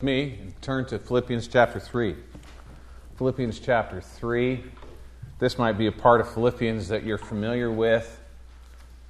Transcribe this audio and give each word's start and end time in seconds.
me 0.00 0.38
turn 0.60 0.84
to 0.84 0.96
Philippians 0.96 1.48
chapter 1.48 1.80
3. 1.80 2.14
Philippians 3.16 3.58
chapter 3.58 4.00
3. 4.00 4.62
This 5.40 5.58
might 5.58 5.72
be 5.72 5.88
a 5.88 5.92
part 5.92 6.20
of 6.20 6.32
Philippians 6.32 6.86
that 6.86 7.02
you're 7.02 7.18
familiar 7.18 7.68
with. 7.68 8.20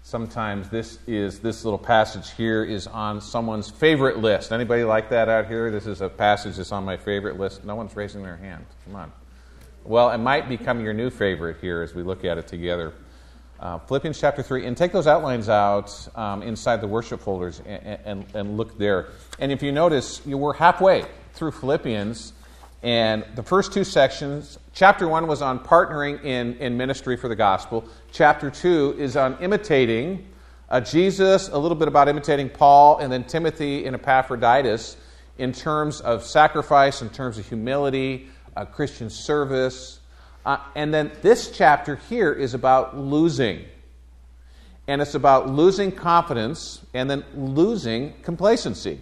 Sometimes 0.02 0.70
this 0.70 0.98
is 1.06 1.40
this 1.40 1.62
little 1.62 1.78
passage 1.78 2.30
here 2.30 2.64
is 2.64 2.86
on 2.86 3.20
someone's 3.20 3.68
favorite 3.68 4.16
list. 4.16 4.50
Anybody 4.50 4.82
like 4.82 5.10
that 5.10 5.28
out 5.28 5.46
here? 5.46 5.70
This 5.70 5.86
is 5.86 6.00
a 6.00 6.08
passage 6.08 6.56
that's 6.56 6.72
on 6.72 6.86
my 6.86 6.96
favorite 6.96 7.38
list. 7.38 7.66
No 7.66 7.74
one's 7.74 7.94
raising 7.94 8.22
their 8.22 8.38
hand. 8.38 8.64
Come 8.86 8.96
on. 8.96 9.12
Well, 9.84 10.08
it 10.08 10.16
might 10.16 10.48
become 10.48 10.80
your 10.80 10.94
new 10.94 11.10
favorite 11.10 11.58
here 11.60 11.82
as 11.82 11.94
we 11.94 12.02
look 12.02 12.24
at 12.24 12.38
it 12.38 12.48
together. 12.48 12.94
Uh, 13.60 13.78
Philippians 13.78 14.20
chapter 14.20 14.40
3, 14.40 14.66
and 14.66 14.76
take 14.76 14.92
those 14.92 15.08
outlines 15.08 15.48
out 15.48 16.08
um, 16.14 16.42
inside 16.42 16.80
the 16.80 16.86
worship 16.86 17.20
folders 17.20 17.60
and, 17.66 17.98
and, 18.04 18.24
and, 18.32 18.56
look 18.56 18.78
there. 18.78 19.08
And 19.40 19.50
if 19.50 19.64
you 19.64 19.72
notice, 19.72 20.22
you 20.24 20.38
were 20.38 20.52
halfway 20.52 21.04
through 21.32 21.50
Philippians, 21.50 22.34
and 22.84 23.24
the 23.34 23.42
first 23.42 23.72
two 23.72 23.82
sections, 23.82 24.60
chapter 24.72 25.08
1 25.08 25.26
was 25.26 25.42
on 25.42 25.58
partnering 25.58 26.24
in, 26.24 26.54
in 26.58 26.76
ministry 26.76 27.16
for 27.16 27.26
the 27.26 27.34
gospel, 27.34 27.84
chapter 28.12 28.48
2 28.48 28.94
is 28.96 29.16
on 29.16 29.36
imitating 29.42 30.24
uh, 30.70 30.80
Jesus, 30.80 31.48
a 31.48 31.58
little 31.58 31.76
bit 31.76 31.88
about 31.88 32.08
imitating 32.08 32.48
Paul, 32.48 32.98
and 32.98 33.10
then 33.12 33.24
Timothy 33.24 33.86
and 33.86 33.96
Epaphroditus 33.96 34.96
in 35.38 35.52
terms 35.52 36.00
of 36.00 36.22
sacrifice, 36.22 37.02
in 37.02 37.08
terms 37.08 37.38
of 37.38 37.48
humility, 37.48 38.28
uh, 38.56 38.64
Christian 38.66 39.08
service, 39.08 39.97
uh, 40.48 40.58
and 40.74 40.94
then 40.94 41.12
this 41.20 41.50
chapter 41.50 41.96
here 42.08 42.32
is 42.32 42.54
about 42.54 42.96
losing. 42.96 43.66
And 44.86 45.02
it's 45.02 45.14
about 45.14 45.50
losing 45.50 45.92
confidence 45.92 46.80
and 46.94 47.10
then 47.10 47.22
losing 47.34 48.14
complacency. 48.22 48.98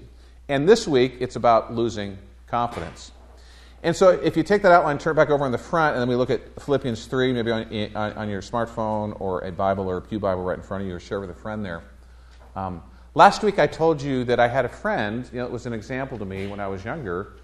And 0.48 0.68
this 0.68 0.88
week, 0.88 1.18
it's 1.20 1.36
about 1.36 1.72
losing 1.72 2.18
confidence. 2.48 3.12
And 3.84 3.94
so, 3.94 4.08
if 4.08 4.36
you 4.36 4.42
take 4.42 4.62
that 4.62 4.72
outline, 4.72 4.98
turn 4.98 5.14
back 5.14 5.30
over 5.30 5.44
on 5.44 5.52
the 5.52 5.58
front, 5.58 5.94
and 5.94 6.00
then 6.00 6.08
we 6.08 6.16
look 6.16 6.30
at 6.30 6.60
Philippians 6.62 7.06
3, 7.06 7.32
maybe 7.32 7.52
on, 7.52 7.94
on, 7.94 8.12
on 8.14 8.28
your 8.28 8.42
smartphone 8.42 9.16
or 9.20 9.42
a 9.42 9.52
Bible 9.52 9.88
or 9.88 9.98
a 9.98 10.02
Pew 10.02 10.18
Bible 10.18 10.42
right 10.42 10.58
in 10.58 10.64
front 10.64 10.82
of 10.82 10.88
you, 10.88 10.96
or 10.96 11.00
share 11.00 11.20
with 11.20 11.30
a 11.30 11.34
friend 11.34 11.64
there. 11.64 11.84
Um, 12.56 12.82
last 13.14 13.44
week, 13.44 13.60
I 13.60 13.68
told 13.68 14.02
you 14.02 14.24
that 14.24 14.40
I 14.40 14.48
had 14.48 14.64
a 14.64 14.68
friend, 14.68 15.30
you 15.32 15.38
know, 15.38 15.46
it 15.46 15.52
was 15.52 15.64
an 15.64 15.72
example 15.72 16.18
to 16.18 16.24
me 16.24 16.48
when 16.48 16.58
I 16.58 16.66
was 16.66 16.84
younger, 16.84 17.34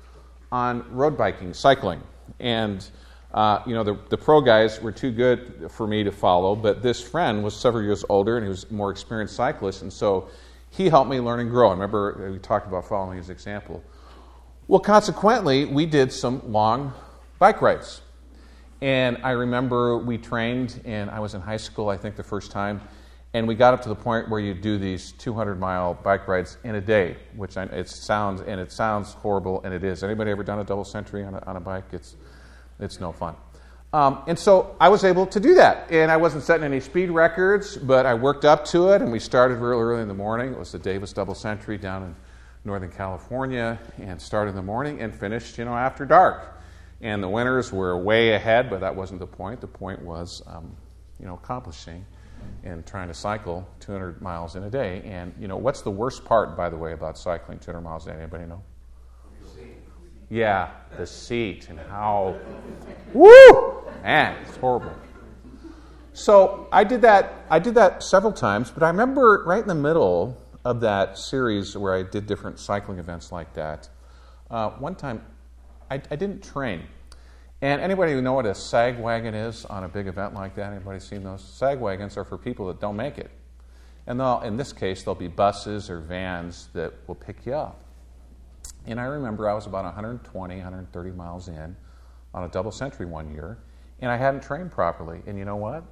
on 0.50 0.92
road 0.92 1.16
biking, 1.16 1.54
cycling. 1.54 2.02
And 2.40 2.84
uh, 3.32 3.62
you 3.66 3.74
know, 3.74 3.82
the, 3.82 3.98
the 4.10 4.16
pro 4.16 4.40
guys 4.40 4.80
were 4.80 4.92
too 4.92 5.10
good 5.10 5.70
for 5.70 5.86
me 5.86 6.04
to 6.04 6.12
follow, 6.12 6.54
but 6.54 6.82
this 6.82 7.00
friend 7.00 7.42
was 7.42 7.56
several 7.56 7.82
years 7.82 8.04
older 8.08 8.36
and 8.36 8.44
he 8.44 8.48
was 8.50 8.64
a 8.64 8.72
more 8.72 8.90
experienced 8.90 9.34
cyclist, 9.34 9.82
and 9.82 9.92
so 9.92 10.28
he 10.70 10.88
helped 10.88 11.10
me 11.10 11.20
learn 11.20 11.40
and 11.40 11.50
grow. 11.50 11.68
I 11.68 11.72
remember 11.72 12.30
we 12.30 12.38
talked 12.38 12.66
about 12.66 12.86
following 12.86 13.18
his 13.18 13.30
example. 13.30 13.82
Well, 14.68 14.80
consequently, 14.80 15.64
we 15.64 15.86
did 15.86 16.12
some 16.12 16.40
long 16.50 16.94
bike 17.38 17.60
rides. 17.60 18.00
And 18.80 19.18
I 19.22 19.30
remember 19.30 19.98
we 19.98 20.18
trained, 20.18 20.80
and 20.84 21.10
I 21.10 21.20
was 21.20 21.34
in 21.34 21.40
high 21.40 21.56
school, 21.56 21.88
I 21.88 21.96
think, 21.96 22.16
the 22.16 22.22
first 22.22 22.50
time, 22.50 22.80
and 23.34 23.46
we 23.46 23.54
got 23.54 23.74
up 23.74 23.82
to 23.82 23.88
the 23.88 23.94
point 23.94 24.28
where 24.28 24.40
you 24.40 24.54
do 24.54 24.78
these 24.78 25.12
200 25.12 25.58
mile 25.58 25.94
bike 25.94 26.28
rides 26.28 26.58
in 26.64 26.74
a 26.74 26.80
day, 26.80 27.16
which 27.36 27.56
I, 27.56 27.64
it 27.64 27.88
sounds 27.88 28.40
and 28.42 28.60
it 28.60 28.72
sounds 28.72 29.14
horrible, 29.14 29.62
and 29.62 29.72
it 29.72 29.84
is. 29.84 30.02
Anybody 30.02 30.30
ever 30.30 30.42
done 30.42 30.58
a 30.58 30.64
double 30.64 30.84
century 30.84 31.24
on 31.24 31.34
a, 31.34 31.42
on 31.46 31.56
a 31.56 31.60
bike? 31.60 31.84
It's 31.92 32.16
it's 32.82 33.00
no 33.00 33.12
fun. 33.12 33.36
Um, 33.94 34.22
and 34.26 34.38
so 34.38 34.74
I 34.80 34.88
was 34.88 35.04
able 35.04 35.26
to 35.26 35.38
do 35.38 35.54
that. 35.56 35.90
And 35.90 36.10
I 36.10 36.16
wasn't 36.16 36.44
setting 36.44 36.64
any 36.64 36.80
speed 36.80 37.10
records, 37.10 37.76
but 37.76 38.06
I 38.06 38.14
worked 38.14 38.44
up 38.44 38.64
to 38.66 38.92
it, 38.92 39.02
and 39.02 39.12
we 39.12 39.18
started 39.18 39.58
real 39.58 39.78
early 39.78 40.00
in 40.00 40.08
the 40.08 40.14
morning. 40.14 40.52
It 40.52 40.58
was 40.58 40.72
the 40.72 40.78
Davis 40.78 41.12
Double 41.12 41.34
Century 41.34 41.76
down 41.76 42.02
in 42.04 42.16
Northern 42.64 42.90
California, 42.90 43.78
and 43.98 44.20
started 44.20 44.50
in 44.50 44.56
the 44.56 44.62
morning 44.62 45.02
and 45.02 45.14
finished, 45.14 45.58
you 45.58 45.64
know, 45.64 45.74
after 45.74 46.06
dark. 46.06 46.58
And 47.02 47.22
the 47.22 47.28
winners 47.28 47.72
were 47.72 47.98
way 47.98 48.32
ahead, 48.32 48.70
but 48.70 48.80
that 48.80 48.94
wasn't 48.94 49.20
the 49.20 49.26
point. 49.26 49.60
The 49.60 49.66
point 49.66 50.00
was, 50.00 50.42
um, 50.46 50.74
you 51.20 51.26
know, 51.26 51.34
accomplishing 51.34 52.06
and 52.64 52.86
trying 52.86 53.08
to 53.08 53.14
cycle 53.14 53.68
200 53.80 54.22
miles 54.22 54.56
in 54.56 54.62
a 54.62 54.70
day. 54.70 55.02
And, 55.04 55.34
you 55.38 55.48
know, 55.48 55.56
what's 55.56 55.82
the 55.82 55.90
worst 55.90 56.24
part, 56.24 56.56
by 56.56 56.70
the 56.70 56.76
way, 56.76 56.92
about 56.92 57.18
cycling 57.18 57.58
200 57.58 57.80
miles 57.80 58.06
a 58.06 58.12
day? 58.12 58.18
Anybody 58.18 58.46
know? 58.46 58.62
Yeah, 60.32 60.70
the 60.96 61.06
seat 61.06 61.68
and 61.68 61.78
how, 61.78 62.38
woo, 63.12 63.82
man, 64.02 64.34
it's 64.40 64.56
horrible. 64.56 64.94
So 66.14 66.68
I 66.72 66.84
did 66.84 67.02
that. 67.02 67.44
I 67.50 67.58
did 67.58 67.74
that 67.74 68.02
several 68.02 68.32
times, 68.32 68.70
but 68.70 68.82
I 68.82 68.88
remember 68.88 69.42
right 69.44 69.60
in 69.60 69.68
the 69.68 69.74
middle 69.74 70.40
of 70.64 70.80
that 70.80 71.18
series 71.18 71.76
where 71.76 71.94
I 71.94 72.02
did 72.02 72.26
different 72.26 72.58
cycling 72.58 72.98
events 72.98 73.30
like 73.30 73.52
that. 73.52 73.90
Uh, 74.50 74.70
one 74.70 74.94
time, 74.94 75.22
I, 75.90 75.96
I, 76.10 76.16
didn't 76.16 76.42
train. 76.42 76.84
And 77.60 77.82
anybody 77.82 78.12
who 78.12 78.22
know 78.22 78.32
what 78.32 78.46
a 78.46 78.54
sag 78.54 78.98
wagon 78.98 79.34
is 79.34 79.66
on 79.66 79.84
a 79.84 79.88
big 79.88 80.06
event 80.06 80.32
like 80.32 80.54
that? 80.54 80.72
Anybody 80.72 81.00
seen 81.00 81.24
those? 81.24 81.44
Sag 81.44 81.78
wagons 81.78 82.16
are 82.16 82.24
for 82.24 82.38
people 82.38 82.68
that 82.68 82.80
don't 82.80 82.96
make 82.96 83.18
it. 83.18 83.30
And 84.06 84.18
in 84.46 84.56
this 84.56 84.72
case, 84.72 85.02
there'll 85.02 85.14
be 85.14 85.28
buses 85.28 85.90
or 85.90 86.00
vans 86.00 86.70
that 86.72 86.94
will 87.06 87.16
pick 87.16 87.44
you 87.44 87.52
up. 87.52 87.82
And 88.86 89.00
I 89.00 89.04
remember 89.04 89.48
I 89.48 89.54
was 89.54 89.66
about 89.66 89.84
120, 89.84 90.56
130 90.56 91.10
miles 91.10 91.48
in 91.48 91.76
on 92.34 92.44
a 92.44 92.48
double 92.48 92.72
century 92.72 93.06
one 93.06 93.32
year, 93.32 93.58
and 94.00 94.10
I 94.10 94.16
hadn't 94.16 94.42
trained 94.42 94.72
properly. 94.72 95.22
And 95.26 95.38
you 95.38 95.44
know 95.44 95.56
what? 95.56 95.84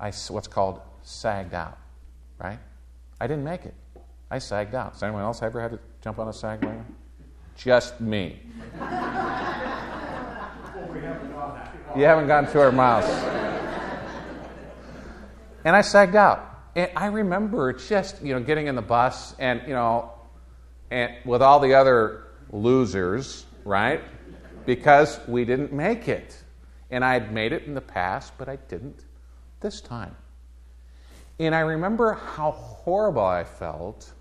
I 0.00 0.12
what's 0.28 0.48
called 0.48 0.80
sagged 1.02 1.54
out, 1.54 1.78
right? 2.38 2.58
I 3.20 3.26
didn't 3.26 3.44
make 3.44 3.64
it. 3.64 3.74
I 4.30 4.38
sagged 4.38 4.74
out. 4.74 4.94
Has 4.94 5.02
anyone 5.02 5.22
else 5.22 5.42
ever 5.42 5.60
had 5.60 5.72
to 5.72 5.78
jump 6.02 6.18
on 6.18 6.28
a 6.28 6.32
sag 6.32 6.64
wagon? 6.64 6.84
Just 7.56 8.00
me. 8.00 8.40
you 11.96 12.04
haven't 12.04 12.26
gone 12.26 12.50
200 12.50 12.72
miles. 12.72 13.04
And 15.64 15.76
I 15.76 15.82
sagged 15.82 16.16
out. 16.16 16.50
And 16.74 16.90
I 16.96 17.06
remember 17.06 17.72
just, 17.72 18.20
you 18.22 18.34
know, 18.34 18.40
getting 18.40 18.66
in 18.66 18.74
the 18.74 18.82
bus 18.82 19.34
and, 19.38 19.62
you 19.66 19.74
know, 19.74 20.10
and 20.94 21.12
with 21.24 21.42
all 21.42 21.58
the 21.58 21.74
other 21.74 22.28
losers, 22.52 23.46
right? 23.64 24.00
Because 24.64 25.18
we 25.26 25.44
didn't 25.44 25.72
make 25.72 26.06
it. 26.06 26.40
And 26.92 27.04
I 27.04 27.14
had 27.14 27.32
made 27.32 27.52
it 27.52 27.64
in 27.64 27.74
the 27.74 27.80
past, 27.80 28.32
but 28.38 28.48
I 28.48 28.56
didn't 28.68 29.04
this 29.58 29.80
time. 29.80 30.14
And 31.40 31.52
I 31.52 31.60
remember 31.60 32.12
how 32.12 32.52
horrible 32.52 33.24
I 33.24 33.42
felt 33.42 34.12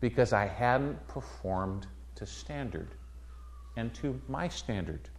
because 0.00 0.32
I 0.32 0.46
hadn't 0.46 1.06
performed 1.08 1.86
to 2.14 2.24
standard 2.24 2.88
and 3.76 3.92
to 3.96 4.18
my 4.26 4.48
standard 4.48 5.10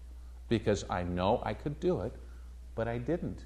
because 0.50 0.86
I 0.90 1.04
know 1.04 1.40
I 1.44 1.54
could 1.54 1.80
do 1.80 2.02
it, 2.02 2.16
but 2.74 2.88
I 2.88 2.98
didn't. 2.98 3.44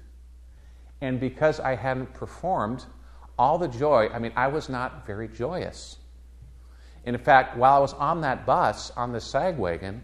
And 1.02 1.20
because 1.20 1.60
I 1.60 1.74
hadn't 1.74 2.14
performed, 2.14 2.86
all 3.38 3.58
the 3.58 3.68
joy, 3.68 4.08
I 4.14 4.18
mean, 4.18 4.32
I 4.34 4.46
was 4.48 4.70
not 4.70 5.06
very 5.06 5.28
joyous. 5.28 5.98
And 7.04 7.16
in 7.16 7.22
fact, 7.22 7.56
while 7.56 7.76
I 7.76 7.78
was 7.78 7.94
on 7.94 8.20
that 8.22 8.46
bus, 8.46 8.90
on 8.96 9.12
the 9.12 9.20
sag 9.20 9.56
wagon, 9.58 10.02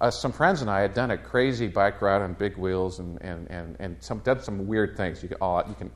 uh, 0.00 0.10
some 0.10 0.32
friends 0.32 0.62
and 0.62 0.70
I 0.70 0.80
had 0.80 0.94
done 0.94 1.10
a 1.10 1.18
crazy 1.18 1.68
bike 1.68 2.00
ride 2.00 2.22
on 2.22 2.32
big 2.34 2.56
wheels 2.56 2.98
and, 2.98 3.20
and, 3.20 3.50
and, 3.50 3.76
and 3.78 3.96
some, 4.00 4.20
done 4.20 4.42
some 4.42 4.66
weird 4.66 4.96
things. 4.96 5.22
You 5.22 5.28
can, 5.28 5.38
all, 5.40 5.62
you 5.68 5.74
can 5.74 5.90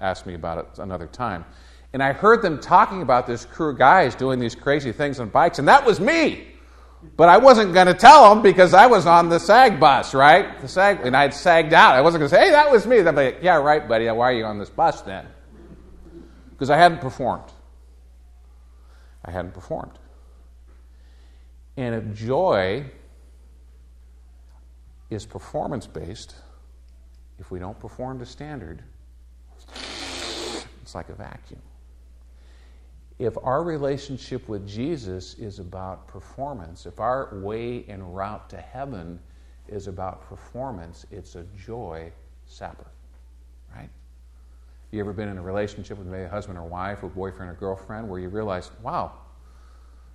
ask 0.00 0.24
me 0.24 0.34
about 0.34 0.58
it 0.58 0.78
another 0.78 1.06
time. 1.06 1.44
And 1.92 2.02
I 2.02 2.12
heard 2.12 2.42
them 2.42 2.58
talking 2.60 3.02
about 3.02 3.26
this 3.26 3.44
crew 3.44 3.70
of 3.70 3.78
guys 3.78 4.14
doing 4.14 4.40
these 4.40 4.54
crazy 4.54 4.90
things 4.90 5.20
on 5.20 5.28
bikes, 5.28 5.58
and 5.58 5.68
that 5.68 5.84
was 5.84 6.00
me. 6.00 6.48
But 7.16 7.28
I 7.28 7.36
wasn't 7.36 7.74
going 7.74 7.86
to 7.86 7.94
tell 7.94 8.34
them 8.34 8.42
because 8.42 8.74
I 8.74 8.86
was 8.86 9.06
on 9.06 9.28
the 9.28 9.38
sag 9.38 9.78
bus, 9.78 10.14
right? 10.14 10.60
The 10.60 10.66
sag, 10.66 11.06
and 11.06 11.16
I'd 11.16 11.34
sagged 11.34 11.72
out. 11.72 11.94
I 11.94 12.00
wasn't 12.00 12.20
going 12.20 12.30
to 12.30 12.34
say, 12.34 12.46
hey, 12.46 12.50
that 12.50 12.72
was 12.72 12.86
me. 12.86 13.02
They'd 13.02 13.10
be 13.10 13.16
like, 13.16 13.38
yeah, 13.42 13.56
right, 13.56 13.86
buddy. 13.86 14.10
Why 14.10 14.30
are 14.30 14.32
you 14.32 14.44
on 14.44 14.58
this 14.58 14.70
bus 14.70 15.02
then? 15.02 15.26
Because 16.50 16.70
I 16.70 16.76
hadn't 16.76 17.00
performed. 17.00 17.44
I 19.24 19.30
hadn't 19.30 19.54
performed. 19.54 19.98
And 21.76 21.94
if 21.94 22.16
joy 22.16 22.84
is 25.10 25.26
performance 25.26 25.86
based, 25.86 26.36
if 27.38 27.50
we 27.50 27.58
don't 27.58 27.78
perform 27.78 28.18
to 28.20 28.26
standard, 28.26 28.82
it's 30.82 30.94
like 30.94 31.08
a 31.08 31.14
vacuum. 31.14 31.62
If 33.18 33.36
our 33.42 33.62
relationship 33.62 34.48
with 34.48 34.66
Jesus 34.66 35.34
is 35.34 35.58
about 35.58 36.06
performance, 36.08 36.84
if 36.84 37.00
our 37.00 37.28
way 37.40 37.84
and 37.88 38.14
route 38.14 38.50
to 38.50 38.56
heaven 38.56 39.20
is 39.68 39.86
about 39.86 40.28
performance, 40.28 41.06
it's 41.10 41.36
a 41.36 41.44
joy 41.64 42.12
sapper, 42.46 42.86
right? 43.74 43.88
You 44.94 45.00
ever 45.00 45.12
been 45.12 45.28
in 45.28 45.38
a 45.38 45.42
relationship 45.42 45.98
with 45.98 46.06
maybe 46.06 46.22
a 46.22 46.28
husband 46.28 46.56
or 46.56 46.62
wife, 46.62 47.02
or 47.02 47.08
boyfriend 47.08 47.50
or 47.50 47.54
girlfriend, 47.54 48.08
where 48.08 48.20
you 48.20 48.28
realize, 48.28 48.70
wow, 48.80 49.10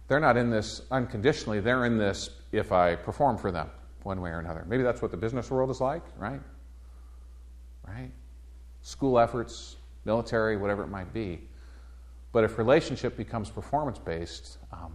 they're 0.07 0.21
not 0.21 0.37
in 0.37 0.49
this 0.49 0.83
unconditionally, 0.89 1.59
they're 1.59 1.83
in 1.83 1.97
this 1.97 2.29
if 2.53 2.71
I 2.71 2.95
perform 2.95 3.37
for 3.37 3.51
them 3.51 3.69
one 4.03 4.21
way 4.21 4.29
or 4.29 4.39
another. 4.39 4.65
Maybe 4.69 4.81
that's 4.81 5.01
what 5.01 5.11
the 5.11 5.17
business 5.17 5.51
world 5.51 5.69
is 5.69 5.81
like, 5.81 6.03
right? 6.17 6.39
Right? 7.85 8.09
School 8.81 9.19
efforts, 9.19 9.75
military, 10.05 10.55
whatever 10.55 10.83
it 10.83 10.87
might 10.87 11.13
be. 11.13 11.41
But 12.31 12.45
if 12.45 12.57
relationship 12.57 13.17
becomes 13.17 13.49
performance 13.49 13.99
based, 13.99 14.59
um, 14.71 14.93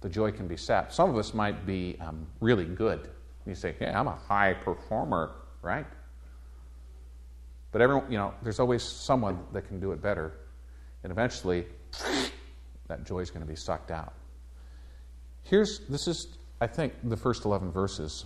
the 0.00 0.08
joy 0.08 0.32
can 0.32 0.48
be 0.48 0.56
sapped. 0.56 0.92
Some 0.92 1.10
of 1.10 1.16
us 1.16 1.32
might 1.32 1.64
be 1.64 1.96
um, 2.00 2.26
really 2.40 2.64
good. 2.64 3.08
You 3.46 3.54
say, 3.54 3.76
"Yeah, 3.80 4.00
I'm 4.00 4.08
a 4.08 4.16
high 4.16 4.54
performer," 4.54 5.30
right? 5.62 5.86
But 7.72 7.82
everyone, 7.82 8.10
you 8.10 8.18
know, 8.18 8.34
there's 8.42 8.60
always 8.60 8.82
someone 8.82 9.38
that 9.52 9.68
can 9.68 9.80
do 9.80 9.92
it 9.92 10.02
better, 10.02 10.32
and 11.02 11.12
eventually, 11.12 11.66
that 12.88 13.04
joy 13.04 13.20
is 13.20 13.30
going 13.30 13.42
to 13.42 13.48
be 13.48 13.56
sucked 13.56 13.90
out. 13.90 14.12
Here's 15.42 15.80
this 15.88 16.08
is, 16.08 16.36
I 16.60 16.66
think, 16.66 16.94
the 17.04 17.16
first 17.16 17.44
11 17.44 17.72
verses 17.72 18.24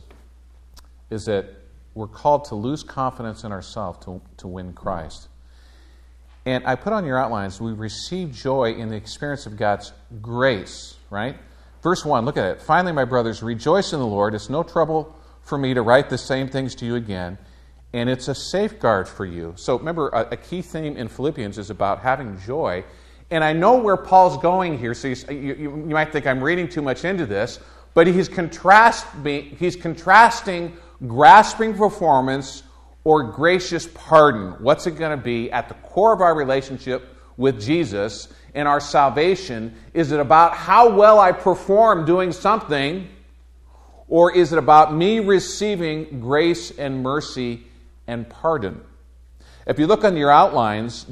is 1.11 1.26
that 1.26 1.46
we're 1.94 2.08
called 2.08 2.46
to 2.46 2.55
lose 2.55 2.82
confidence 2.82 3.44
in 3.44 3.52
ourselves 3.52 4.05
to, 4.05 4.20
to 4.38 4.49
win 4.49 4.73
Christ. 4.73 5.29
And 6.47 6.67
I 6.67 6.75
put 6.75 6.93
on 6.93 7.05
your 7.05 7.19
outlines, 7.19 7.61
we 7.61 7.73
receive 7.73 8.32
joy 8.32 8.75
in 8.75 8.88
the 8.88 8.97
experience 8.97 9.47
of 9.47 9.56
God's 9.56 9.93
grace, 10.20 10.97
right? 11.08 11.37
Verse 11.82 12.05
1, 12.05 12.25
look 12.25 12.37
at 12.37 12.44
it. 12.44 12.62
Finally, 12.62 12.93
my 12.93 13.05
brothers, 13.05 13.43
rejoice 13.43 13.93
in 13.93 13.99
the 13.99 14.06
Lord. 14.06 14.35
It's 14.35 14.50
no 14.50 14.62
trouble 14.62 15.17
for 15.43 15.56
me 15.56 15.75
to 15.75 15.82
write 15.82 16.11
the 16.11 16.19
same 16.19 16.49
things 16.49 16.75
to 16.76 16.87
you 16.87 16.97
again, 16.97 17.38
and 17.94 18.11
it's 18.11 18.26
a 18.26 18.35
safeguard 18.35 19.08
for 19.08 19.25
you. 19.25 19.52
So 19.56 19.79
remember, 19.79 20.08
a, 20.08 20.32
a 20.32 20.37
key 20.37 20.62
theme 20.62 20.96
in 20.96 21.06
Philippians 21.06 21.58
is 21.58 21.70
about 21.70 22.00
having 22.00 22.37
joy. 22.41 22.85
And 23.31 23.44
I 23.44 23.52
know 23.52 23.76
where 23.76 23.96
Paul's 23.96 24.37
going 24.38 24.79
here, 24.79 24.94
so 24.94 25.08
you, 25.08 25.14
you, 25.31 25.55
you 25.56 25.70
might 25.70 26.11
think 26.11 26.26
I'm 26.26 26.43
reading 26.43 26.69
too 26.69 26.82
much 26.82 27.05
into 27.05 27.25
this, 27.25 27.61
but 27.94 28.08
he's, 28.08 28.29
contrast, 28.29 29.06
he's 29.25 29.76
contrasting 29.76 30.76
grasping 31.06 31.75
performance 31.75 32.64
or 33.05 33.23
gracious 33.23 33.87
pardon. 33.94 34.52
What's 34.61 34.88
it 34.88 34.99
going 34.99 35.17
to 35.17 35.25
be 35.25 35.52
at 35.52 35.69
the 35.69 35.75
core 35.75 36.12
of 36.12 36.20
our 36.20 36.35
relationship 36.35 37.06
with 37.37 37.62
Jesus 37.62 38.26
and 38.55 38.67
our 38.67 38.81
salvation? 38.81 39.73
Is 39.93 40.11
it 40.11 40.19
about 40.19 40.55
how 40.55 40.88
well 40.88 41.20
I 41.20 41.31
perform 41.31 42.06
doing 42.06 42.32
something, 42.32 43.08
or 44.08 44.35
is 44.35 44.52
it 44.52 44.58
about 44.58 44.93
me 44.93 45.20
receiving 45.20 46.19
grace 46.19 46.76
and 46.76 47.00
mercy 47.00 47.62
and 48.06 48.29
pardon? 48.29 48.81
If 49.67 49.79
you 49.79 49.87
look 49.87 50.05
on 50.05 50.17
your 50.17 50.31
outlines, 50.31 51.06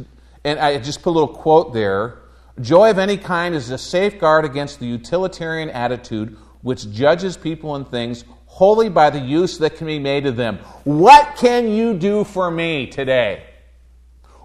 and 0.44 0.58
I 0.58 0.78
just 0.78 1.02
put 1.02 1.10
a 1.10 1.12
little 1.12 1.34
quote 1.34 1.72
there 1.72 2.18
joy 2.60 2.90
of 2.90 2.98
any 2.98 3.16
kind 3.16 3.54
is 3.54 3.70
a 3.70 3.78
safeguard 3.78 4.44
against 4.44 4.78
the 4.78 4.86
utilitarian 4.86 5.70
attitude 5.70 6.36
which 6.60 6.90
judges 6.92 7.36
people 7.36 7.74
and 7.74 7.88
things 7.88 8.24
wholly 8.46 8.88
by 8.88 9.10
the 9.10 9.18
use 9.18 9.58
that 9.58 9.76
can 9.76 9.86
be 9.86 9.98
made 9.98 10.26
of 10.26 10.36
them. 10.36 10.58
What 10.84 11.36
can 11.36 11.68
you 11.68 11.94
do 11.94 12.24
for 12.24 12.50
me 12.50 12.86
today? 12.86 13.44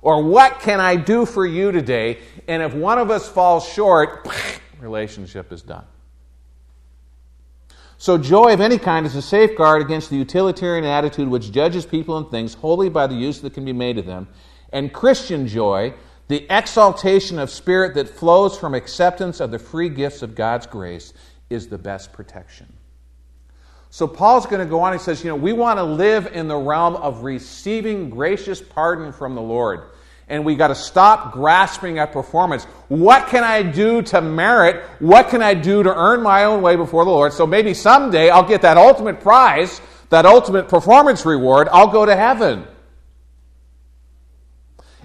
Or 0.02 0.24
what 0.24 0.62
can 0.62 0.80
I 0.80 0.96
do 0.96 1.26
for 1.26 1.46
you 1.46 1.72
today? 1.72 2.20
And 2.48 2.64
if 2.64 2.74
one 2.74 2.98
of 2.98 3.12
us 3.12 3.28
falls 3.28 3.68
short, 3.68 4.28
relationship 4.80 5.52
is 5.52 5.62
done. 5.62 5.86
So, 8.00 8.18
joy 8.18 8.54
of 8.54 8.62
any 8.62 8.78
kind 8.78 9.08
is 9.08 9.16
a 9.16 9.22
safeguard 9.22 9.82
against 9.82 10.12
the 10.12 10.18
utilitarian 10.18 10.86
attitude 10.86 11.28
which 11.28 11.52
judges 11.52 11.86
people 11.86 12.18
and 12.18 12.30
things 12.30 12.54
wholly 12.54 12.90
by 12.90 13.08
the 13.08 13.16
use 13.16 13.42
that 13.42 13.56
can 13.56 13.66
be 13.66 13.74
made 13.74 13.98
of 13.98 14.06
them. 14.06 14.28
And 14.72 14.94
Christian 14.94 15.48
joy, 15.48 15.96
the 16.28 16.46
exaltation 16.50 17.40
of 17.40 17.50
spirit 17.50 17.96
that 17.96 18.08
flows 18.08 18.56
from 18.56 18.76
acceptance 18.76 19.40
of 19.40 19.50
the 19.50 19.58
free 19.58 19.90
gifts 19.90 20.22
of 20.22 20.36
God's 20.36 20.68
grace, 20.68 21.14
is 21.50 21.70
the 21.70 21.78
best 21.78 22.14
protection. 22.14 22.72
So 23.90 24.08
Paul's 24.08 24.46
going 24.46 24.60
to 24.60 24.70
go 24.70 24.82
on. 24.82 24.94
He 24.94 25.00
says, 25.00 25.24
you 25.24 25.32
know, 25.32 25.36
we 25.36 25.54
want 25.54 25.80
to 25.80 25.84
live 25.84 26.28
in 26.34 26.48
the 26.48 26.58
realm 26.58 26.98
of 26.98 27.24
receiving 27.24 28.12
gracious 28.12 28.62
pardon 28.62 29.12
from 29.12 29.34
the 29.34 29.42
Lord. 29.42 29.90
And 30.28 30.44
we 30.44 30.56
got 30.56 30.68
to 30.68 30.76
stop 30.76 31.32
grasping 31.32 32.00
at 32.00 32.12
performance. 32.12 32.66
What 32.90 33.28
can 33.28 33.44
I 33.44 33.64
do 33.64 34.02
to 34.04 34.22
merit? 34.22 34.84
What 35.00 35.30
can 35.30 35.42
I 35.42 35.54
do 35.54 35.84
to 35.84 35.96
earn 35.96 36.22
my 36.22 36.44
own 36.44 36.62
way 36.62 36.76
before 36.76 37.06
the 37.06 37.12
Lord? 37.12 37.32
So 37.32 37.48
maybe 37.48 37.74
someday 37.74 38.30
I'll 38.30 38.48
get 38.48 38.62
that 38.64 38.78
ultimate 38.78 39.22
prize, 39.22 39.80
that 40.10 40.26
ultimate 40.26 40.68
performance 40.68 41.26
reward. 41.26 41.70
I'll 41.72 41.88
go 41.88 42.06
to 42.06 42.16
heaven. 42.16 42.68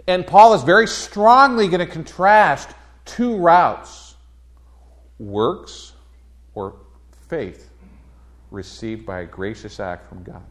And 0.09 0.27
Paul 0.27 0.55
is 0.55 0.63
very 0.65 0.89
strongly 0.89 1.69
going 1.69 1.81
to 1.81 1.87
contrast 1.87 2.71
two 3.05 3.37
routes 3.37 4.17
works 5.19 5.93
or 6.55 6.75
faith 7.29 7.71
received 8.51 9.07
by 9.07 9.21
a 9.21 9.27
gracious 9.27 9.81
act 9.81 10.09
from 10.09 10.23
God. 10.23 10.43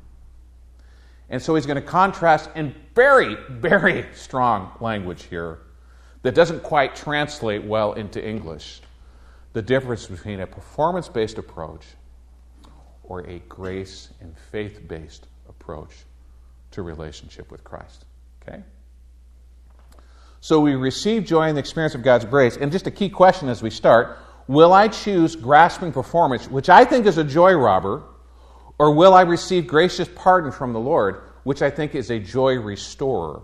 And 1.32 1.42
so 1.42 1.56
he's 1.56 1.66
going 1.66 1.82
to 1.82 1.82
contrast 1.82 2.50
in 2.56 2.76
very, 2.94 3.38
very 3.50 4.06
strong 4.14 4.74
language 4.82 5.24
here 5.24 5.60
that 6.24 6.36
doesn't 6.36 6.62
quite 6.62 6.94
translate 6.94 7.64
well 7.64 7.94
into 7.94 8.24
English 8.24 8.82
the 9.54 9.62
difference 9.62 10.06
between 10.06 10.42
a 10.42 10.46
performance 10.46 11.08
based 11.08 11.38
approach 11.38 11.86
or 13.04 13.22
a 13.22 13.40
grace 13.50 14.10
and 14.20 14.36
faith 14.52 14.86
based 14.88 15.28
approach 15.48 15.92
to 16.72 16.82
relationship 16.82 17.50
with 17.50 17.64
Christ. 17.64 18.06
Okay? 18.42 18.62
So 20.42 20.60
we 20.60 20.76
receive 20.76 21.24
joy 21.26 21.48
in 21.48 21.56
the 21.56 21.60
experience 21.60 21.96
of 21.96 22.04
God's 22.04 22.26
grace. 22.26 22.58
And 22.58 22.74
just 22.74 22.88
a 22.88 22.92
key 22.92 23.10
question 23.10 23.48
as 23.48 23.64
we 23.64 23.70
start 23.70 24.18
Will 24.48 24.74
I 24.74 24.90
choose 24.90 25.38
grasping 25.38 25.94
performance, 25.94 26.50
which 26.50 26.68
I 26.68 26.84
think 26.84 27.06
is 27.06 27.18
a 27.18 27.24
joy 27.24 27.54
robber, 27.54 28.04
or 28.82 28.90
will 28.90 29.14
I 29.14 29.22
receive 29.22 29.68
gracious 29.68 30.10
pardon 30.16 30.52
from 30.52 30.74
the 30.74 30.80
Lord, 30.80 31.22
which 31.44 31.62
I 31.62 31.70
think 31.70 31.94
is 31.94 32.10
a 32.10 32.18
joy 32.18 32.56
restorer? 32.56 33.44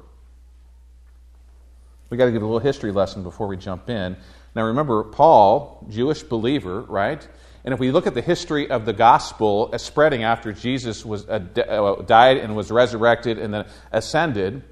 We 2.09 2.17
got 2.17 2.25
to 2.25 2.31
give 2.31 2.41
a 2.41 2.45
little 2.45 2.57
history 2.57 2.91
lesson 2.91 3.21
before 3.21 3.45
we 3.45 3.55
jump 3.55 3.87
in. 3.87 4.17
Now 4.55 4.63
remember, 4.63 5.03
Paul, 5.03 5.85
Jewish 5.91 6.23
believer, 6.23 6.81
right? 6.81 7.27
And 7.63 7.71
if 7.71 7.79
we 7.79 7.91
look 7.91 8.07
at 8.07 8.15
the 8.15 8.21
history 8.23 8.71
of 8.71 8.85
the 8.85 8.93
gospel 8.93 9.69
as 9.73 9.83
spreading 9.83 10.23
after 10.23 10.53
Jesus 10.53 11.05
was 11.05 11.29
uh, 11.29 11.45
uh, 11.55 12.01
died 12.01 12.37
and 12.37 12.55
was 12.55 12.71
resurrected 12.71 13.37
and 13.37 13.53
then 13.53 13.67
ascended, 13.91 14.63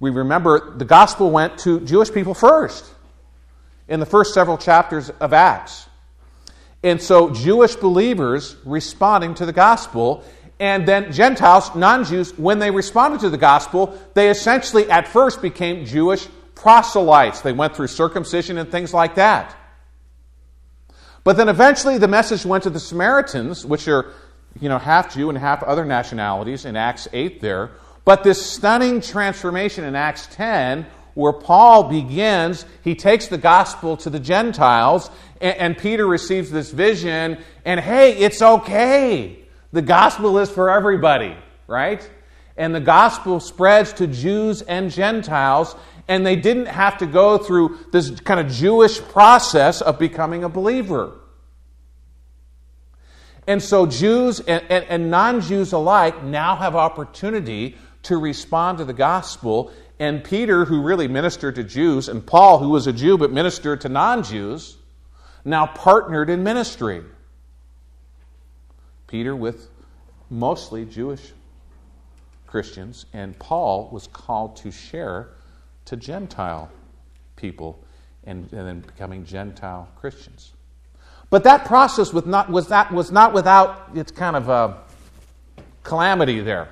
we 0.00 0.08
remember 0.08 0.74
the 0.74 0.86
gospel 0.86 1.30
went 1.30 1.58
to 1.58 1.80
Jewish 1.80 2.10
people 2.10 2.32
first 2.32 2.90
in 3.88 4.00
the 4.00 4.06
first 4.06 4.32
several 4.32 4.56
chapters 4.56 5.10
of 5.10 5.34
Acts. 5.34 5.86
And 6.84 7.00
so, 7.02 7.30
Jewish 7.30 7.76
believers 7.76 8.56
responding 8.66 9.34
to 9.36 9.46
the 9.46 9.54
gospel, 9.54 10.22
and 10.60 10.86
then 10.86 11.12
Gentiles, 11.12 11.74
non 11.74 12.04
Jews, 12.04 12.36
when 12.38 12.58
they 12.58 12.70
responded 12.70 13.20
to 13.20 13.30
the 13.30 13.38
gospel, 13.38 13.98
they 14.12 14.28
essentially 14.28 14.88
at 14.90 15.08
first 15.08 15.40
became 15.40 15.86
Jewish 15.86 16.28
proselytes. 16.54 17.40
They 17.40 17.52
went 17.52 17.74
through 17.74 17.86
circumcision 17.86 18.58
and 18.58 18.70
things 18.70 18.92
like 18.92 19.14
that. 19.14 19.56
But 21.24 21.38
then 21.38 21.48
eventually 21.48 21.96
the 21.96 22.06
message 22.06 22.44
went 22.44 22.64
to 22.64 22.70
the 22.70 22.78
Samaritans, 22.78 23.64
which 23.64 23.88
are, 23.88 24.12
you 24.60 24.68
know, 24.68 24.78
half 24.78 25.14
Jew 25.14 25.30
and 25.30 25.38
half 25.38 25.62
other 25.62 25.86
nationalities 25.86 26.66
in 26.66 26.76
Acts 26.76 27.08
8 27.14 27.40
there. 27.40 27.70
But 28.04 28.24
this 28.24 28.44
stunning 28.44 29.00
transformation 29.00 29.84
in 29.84 29.96
Acts 29.96 30.28
10 30.32 30.86
where 31.14 31.32
Paul 31.32 31.84
begins, 31.84 32.66
he 32.82 32.94
takes 32.94 33.28
the 33.28 33.38
gospel 33.38 33.96
to 33.98 34.10
the 34.10 34.20
Gentiles, 34.20 35.10
and, 35.40 35.56
and, 35.56 35.78
Peter 35.78 36.06
receives 36.06 36.50
this 36.50 36.70
vision, 36.70 37.38
and 37.64 37.80
hey, 37.80 38.16
it's 38.16 38.42
okay. 38.42 39.38
The 39.72 39.82
gospel 39.82 40.38
is 40.38 40.50
for 40.50 40.70
everybody, 40.70 41.36
right? 41.66 42.08
And 42.56 42.74
the 42.74 42.80
gospel 42.80 43.40
spreads 43.40 43.92
to 43.94 44.06
Jews 44.06 44.62
and 44.62 44.90
Gentiles, 44.90 45.74
and 46.06 46.24
they 46.24 46.36
didn't 46.36 46.66
have 46.66 46.98
to 46.98 47.06
go 47.06 47.38
through 47.38 47.78
this 47.92 48.10
kind 48.20 48.40
of 48.40 48.50
Jewish 48.50 49.00
process 49.00 49.80
of 49.80 49.98
becoming 49.98 50.44
a 50.44 50.48
believer. 50.48 51.12
And 53.46 53.62
so 53.62 53.86
Jews 53.86 54.40
and, 54.40 54.64
and, 54.68 54.84
and 54.88 55.10
non 55.10 55.40
Jews 55.40 55.72
alike 55.72 56.22
now 56.22 56.56
have 56.56 56.74
opportunity 56.74 57.76
to 58.04 58.16
respond 58.16 58.78
to 58.78 58.84
the 58.84 58.92
gospel 58.92 59.72
and 59.98 60.24
Peter, 60.24 60.64
who 60.64 60.82
really 60.82 61.06
ministered 61.06 61.54
to 61.54 61.64
Jews, 61.64 62.08
and 62.08 62.24
Paul, 62.24 62.58
who 62.58 62.70
was 62.70 62.86
a 62.86 62.92
Jew 62.92 63.16
but 63.16 63.30
ministered 63.30 63.80
to 63.82 63.88
non 63.88 64.22
Jews, 64.22 64.76
now 65.44 65.66
partnered 65.66 66.30
in 66.30 66.42
ministry. 66.42 67.02
Peter 69.06 69.36
with 69.36 69.68
mostly 70.30 70.84
Jewish 70.84 71.32
Christians, 72.46 73.06
and 73.12 73.38
Paul 73.38 73.88
was 73.92 74.08
called 74.08 74.56
to 74.56 74.70
share 74.70 75.28
to 75.84 75.96
Gentile 75.96 76.70
people 77.36 77.78
and, 78.24 78.50
and 78.52 78.66
then 78.66 78.80
becoming 78.80 79.24
Gentile 79.24 79.88
Christians. 79.96 80.52
But 81.30 81.44
that 81.44 81.64
process 81.64 82.12
was 82.12 82.26
not, 82.26 82.50
was, 82.50 82.68
was 82.90 83.12
not 83.12 83.32
without 83.32 83.90
its 83.94 84.10
kind 84.10 84.36
of 84.36 84.48
a 84.48 84.78
calamity 85.82 86.40
there. 86.40 86.68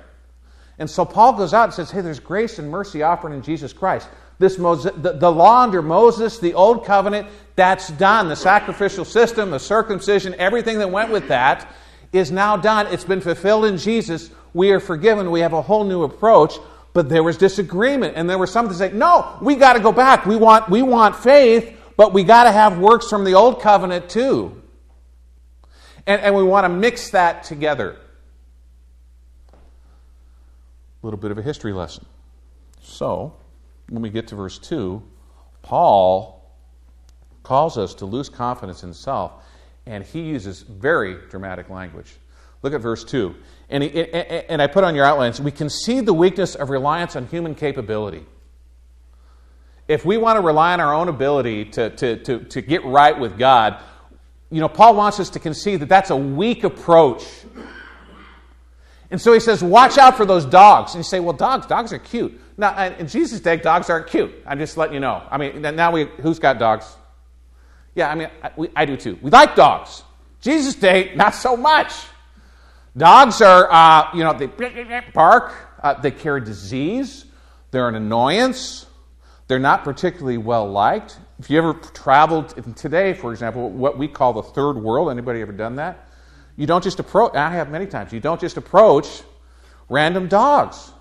And 0.79 0.89
so 0.89 1.05
Paul 1.05 1.33
goes 1.33 1.53
out 1.53 1.65
and 1.65 1.73
says, 1.73 1.91
hey, 1.91 2.01
there's 2.01 2.19
grace 2.19 2.59
and 2.59 2.69
mercy 2.69 3.03
offered 3.03 3.31
in 3.31 3.41
Jesus 3.41 3.73
Christ. 3.73 4.07
This 4.39 4.57
Moses, 4.57 4.91
the, 4.97 5.13
the 5.13 5.31
law 5.31 5.61
under 5.61 5.81
Moses, 5.81 6.39
the 6.39 6.55
old 6.55 6.85
covenant, 6.85 7.27
that's 7.55 7.89
done. 7.89 8.27
The 8.27 8.35
sacrificial 8.35 9.05
system, 9.05 9.51
the 9.51 9.59
circumcision, 9.59 10.35
everything 10.39 10.79
that 10.79 10.89
went 10.89 11.11
with 11.11 11.27
that 11.27 11.71
is 12.11 12.31
now 12.31 12.57
done. 12.57 12.87
It's 12.87 13.03
been 13.03 13.21
fulfilled 13.21 13.65
in 13.65 13.77
Jesus. 13.77 14.31
We 14.53 14.71
are 14.71 14.79
forgiven. 14.79 15.31
We 15.31 15.41
have 15.41 15.53
a 15.53 15.61
whole 15.61 15.83
new 15.83 16.03
approach. 16.03 16.55
But 16.93 17.09
there 17.09 17.23
was 17.23 17.37
disagreement, 17.37 18.13
and 18.15 18.29
there 18.29 18.37
were 18.37 18.45
some 18.45 18.67
that 18.67 18.75
say, 18.75 18.91
no, 18.91 19.37
we 19.41 19.55
got 19.55 19.73
to 19.73 19.79
go 19.79 19.91
back. 19.91 20.27
We 20.27 20.35
want, 20.35 20.69
we 20.69 20.83
want 20.83 21.15
faith, 21.15 21.75
but 21.97 22.13
we 22.13 22.23
got 22.23 22.43
to 22.43 22.51
have 22.51 22.77
works 22.77 23.09
from 23.09 23.23
the 23.23 23.33
old 23.33 23.61
covenant 23.61 24.09
too. 24.09 24.61
And, 26.05 26.21
and 26.21 26.35
we 26.35 26.43
want 26.43 26.65
to 26.65 26.69
mix 26.69 27.09
that 27.11 27.43
together. 27.43 27.97
A 29.51 29.57
little 31.05 31.19
bit 31.19 31.31
of 31.31 31.37
a 31.37 31.41
history 31.41 31.73
lesson. 31.73 32.05
So, 32.81 33.35
when 33.89 34.01
we 34.01 34.09
get 34.09 34.27
to 34.29 34.35
verse 34.35 34.57
2, 34.59 35.01
Paul 35.61 36.43
calls 37.43 37.77
us 37.77 37.93
to 37.95 38.05
lose 38.05 38.29
confidence 38.29 38.83
in 38.83 38.93
self, 38.93 39.33
and 39.85 40.03
he 40.03 40.21
uses 40.21 40.61
very 40.61 41.17
dramatic 41.29 41.69
language. 41.69 42.15
Look 42.61 42.73
at 42.73 42.81
verse 42.81 43.03
2. 43.03 43.35
And, 43.69 43.83
he, 43.83 44.13
and 44.13 44.61
I 44.61 44.67
put 44.67 44.83
on 44.83 44.95
your 44.95 45.05
outlines, 45.05 45.41
we 45.41 45.51
concede 45.51 46.05
the 46.05 46.13
weakness 46.13 46.55
of 46.55 46.69
reliance 46.69 47.15
on 47.15 47.27
human 47.27 47.55
capability. 47.55 48.25
If 49.87 50.05
we 50.05 50.17
want 50.17 50.37
to 50.37 50.41
rely 50.41 50.73
on 50.73 50.79
our 50.79 50.93
own 50.93 51.09
ability 51.09 51.65
to, 51.65 51.89
to, 51.89 52.17
to, 52.23 52.39
to 52.45 52.61
get 52.61 52.85
right 52.85 53.19
with 53.19 53.37
God, 53.37 53.81
you 54.49 54.61
know, 54.61 54.69
Paul 54.69 54.95
wants 54.95 55.19
us 55.19 55.31
to 55.31 55.39
concede 55.39 55.81
that 55.81 55.89
that's 55.89 56.09
a 56.09 56.15
weak 56.15 56.63
approach. 56.63 57.25
And 59.13 59.21
so 59.21 59.31
he 59.31 59.39
says, 59.39 59.63
watch 59.63 59.99
out 59.99 60.17
for 60.17 60.25
those 60.25 60.43
dogs. 60.43 60.95
And 60.95 60.99
you 60.99 61.03
say, 61.03 61.19
well, 61.19 61.35
dogs, 61.35 61.67
dogs 61.67 61.93
are 61.93 61.99
cute. 61.99 62.41
Now, 62.57 62.83
in 62.83 63.07
Jesus' 63.07 63.41
day, 63.41 63.57
dogs 63.57 63.87
aren't 63.91 64.07
cute. 64.07 64.33
I'm 64.43 64.57
just 64.57 64.75
letting 64.75 64.95
you 64.95 64.99
know. 64.99 65.21
I 65.29 65.37
mean, 65.37 65.61
now 65.61 65.91
we, 65.91 66.05
who's 66.19 66.39
got 66.39 66.57
dogs? 66.57 66.91
Yeah, 67.93 68.09
I 68.09 68.15
mean, 68.15 68.29
I, 68.41 68.49
we, 68.57 68.69
I 68.75 68.85
do 68.85 68.97
too. 68.97 69.19
We 69.21 69.29
like 69.29 69.55
dogs. 69.55 70.01
Jesus' 70.41 70.73
day, 70.73 71.13
not 71.13 71.35
so 71.35 71.55
much. 71.55 71.93
Dogs 72.97 73.39
are, 73.43 73.71
uh, 73.71 74.09
you 74.15 74.23
know, 74.23 74.33
they 74.33 74.47
bark, 75.13 75.53
uh, 75.83 75.93
they 76.01 76.09
carry 76.09 76.41
disease, 76.41 77.25
they're 77.69 77.87
an 77.87 77.93
annoyance, 77.93 78.87
they're 79.47 79.59
not 79.59 79.83
particularly 79.83 80.39
well 80.39 80.67
liked. 80.67 81.19
If 81.37 81.51
you 81.51 81.59
ever 81.59 81.75
traveled 81.75 82.75
today, 82.75 83.13
for 83.13 83.31
example, 83.31 83.69
what 83.69 83.95
we 83.95 84.07
call 84.07 84.33
the 84.33 84.41
third 84.41 84.73
world, 84.73 85.11
anybody 85.11 85.39
ever 85.41 85.51
done 85.51 85.75
that? 85.75 86.09
You 86.55 86.67
don't 86.67 86.83
just 86.83 86.99
approach, 86.99 87.35
I 87.35 87.51
have 87.51 87.69
many 87.69 87.87
times, 87.87 88.13
you 88.13 88.19
don't 88.19 88.39
just 88.39 88.57
approach 88.57 89.07
random 89.89 90.27
dogs, 90.27 90.91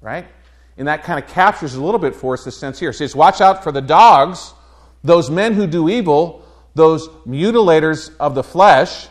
right? 0.00 0.26
And 0.76 0.88
that 0.88 1.04
kind 1.04 1.22
of 1.22 1.28
captures 1.30 1.74
a 1.74 1.82
little 1.82 2.00
bit 2.00 2.14
for 2.14 2.34
us 2.34 2.44
the 2.44 2.52
sense 2.52 2.80
here. 2.80 2.90
It 2.90 2.94
says, 2.94 3.14
watch 3.14 3.40
out 3.40 3.62
for 3.62 3.72
the 3.72 3.82
dogs, 3.82 4.52
those 5.02 5.30
men 5.30 5.52
who 5.52 5.66
do 5.66 5.88
evil, 5.88 6.44
those 6.74 7.08
mutilators 7.26 8.10
of 8.18 8.34
the 8.34 8.42
flesh. 8.42 9.08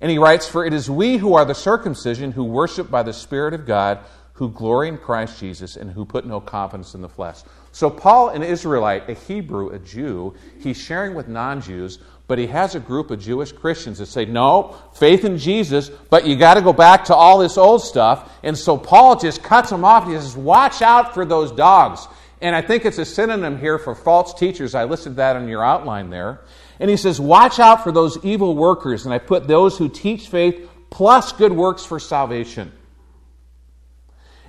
And 0.00 0.10
he 0.10 0.18
writes, 0.18 0.48
For 0.48 0.66
it 0.66 0.74
is 0.74 0.90
we 0.90 1.16
who 1.16 1.34
are 1.34 1.44
the 1.44 1.54
circumcision, 1.54 2.32
who 2.32 2.44
worship 2.44 2.90
by 2.90 3.02
the 3.02 3.12
Spirit 3.12 3.54
of 3.54 3.66
God, 3.66 4.00
who 4.34 4.50
glory 4.50 4.88
in 4.88 4.98
Christ 4.98 5.38
Jesus, 5.38 5.76
and 5.76 5.90
who 5.90 6.04
put 6.04 6.26
no 6.26 6.40
confidence 6.40 6.94
in 6.94 7.00
the 7.00 7.08
flesh. 7.08 7.38
So, 7.70 7.88
Paul, 7.88 8.30
an 8.30 8.42
Israelite, 8.42 9.08
a 9.08 9.14
Hebrew, 9.14 9.70
a 9.70 9.78
Jew, 9.78 10.34
he's 10.58 10.76
sharing 10.76 11.14
with 11.14 11.28
non 11.28 11.62
Jews, 11.62 11.98
but 12.32 12.38
he 12.38 12.46
has 12.46 12.74
a 12.74 12.80
group 12.80 13.10
of 13.10 13.20
Jewish 13.20 13.52
Christians 13.52 13.98
that 13.98 14.06
say, 14.06 14.24
no, 14.24 14.74
faith 14.94 15.26
in 15.26 15.36
Jesus, 15.36 15.90
but 15.90 16.26
you 16.26 16.34
got 16.34 16.54
to 16.54 16.62
go 16.62 16.72
back 16.72 17.04
to 17.04 17.14
all 17.14 17.36
this 17.36 17.58
old 17.58 17.82
stuff. 17.82 18.32
And 18.42 18.56
so 18.56 18.78
Paul 18.78 19.20
just 19.20 19.42
cuts 19.42 19.68
them 19.68 19.84
off. 19.84 20.06
He 20.06 20.14
says, 20.14 20.34
watch 20.34 20.80
out 20.80 21.12
for 21.12 21.26
those 21.26 21.52
dogs. 21.52 22.08
And 22.40 22.56
I 22.56 22.62
think 22.62 22.86
it's 22.86 22.96
a 22.96 23.04
synonym 23.04 23.58
here 23.58 23.78
for 23.78 23.94
false 23.94 24.32
teachers. 24.32 24.74
I 24.74 24.84
listed 24.84 25.16
that 25.16 25.36
in 25.36 25.46
your 25.46 25.62
outline 25.62 26.08
there. 26.08 26.40
And 26.80 26.88
he 26.88 26.96
says, 26.96 27.20
watch 27.20 27.60
out 27.60 27.82
for 27.82 27.92
those 27.92 28.16
evil 28.24 28.56
workers. 28.56 29.04
And 29.04 29.12
I 29.12 29.18
put 29.18 29.46
those 29.46 29.76
who 29.76 29.90
teach 29.90 30.28
faith 30.28 30.70
plus 30.88 31.32
good 31.32 31.52
works 31.52 31.84
for 31.84 32.00
salvation. 32.00 32.72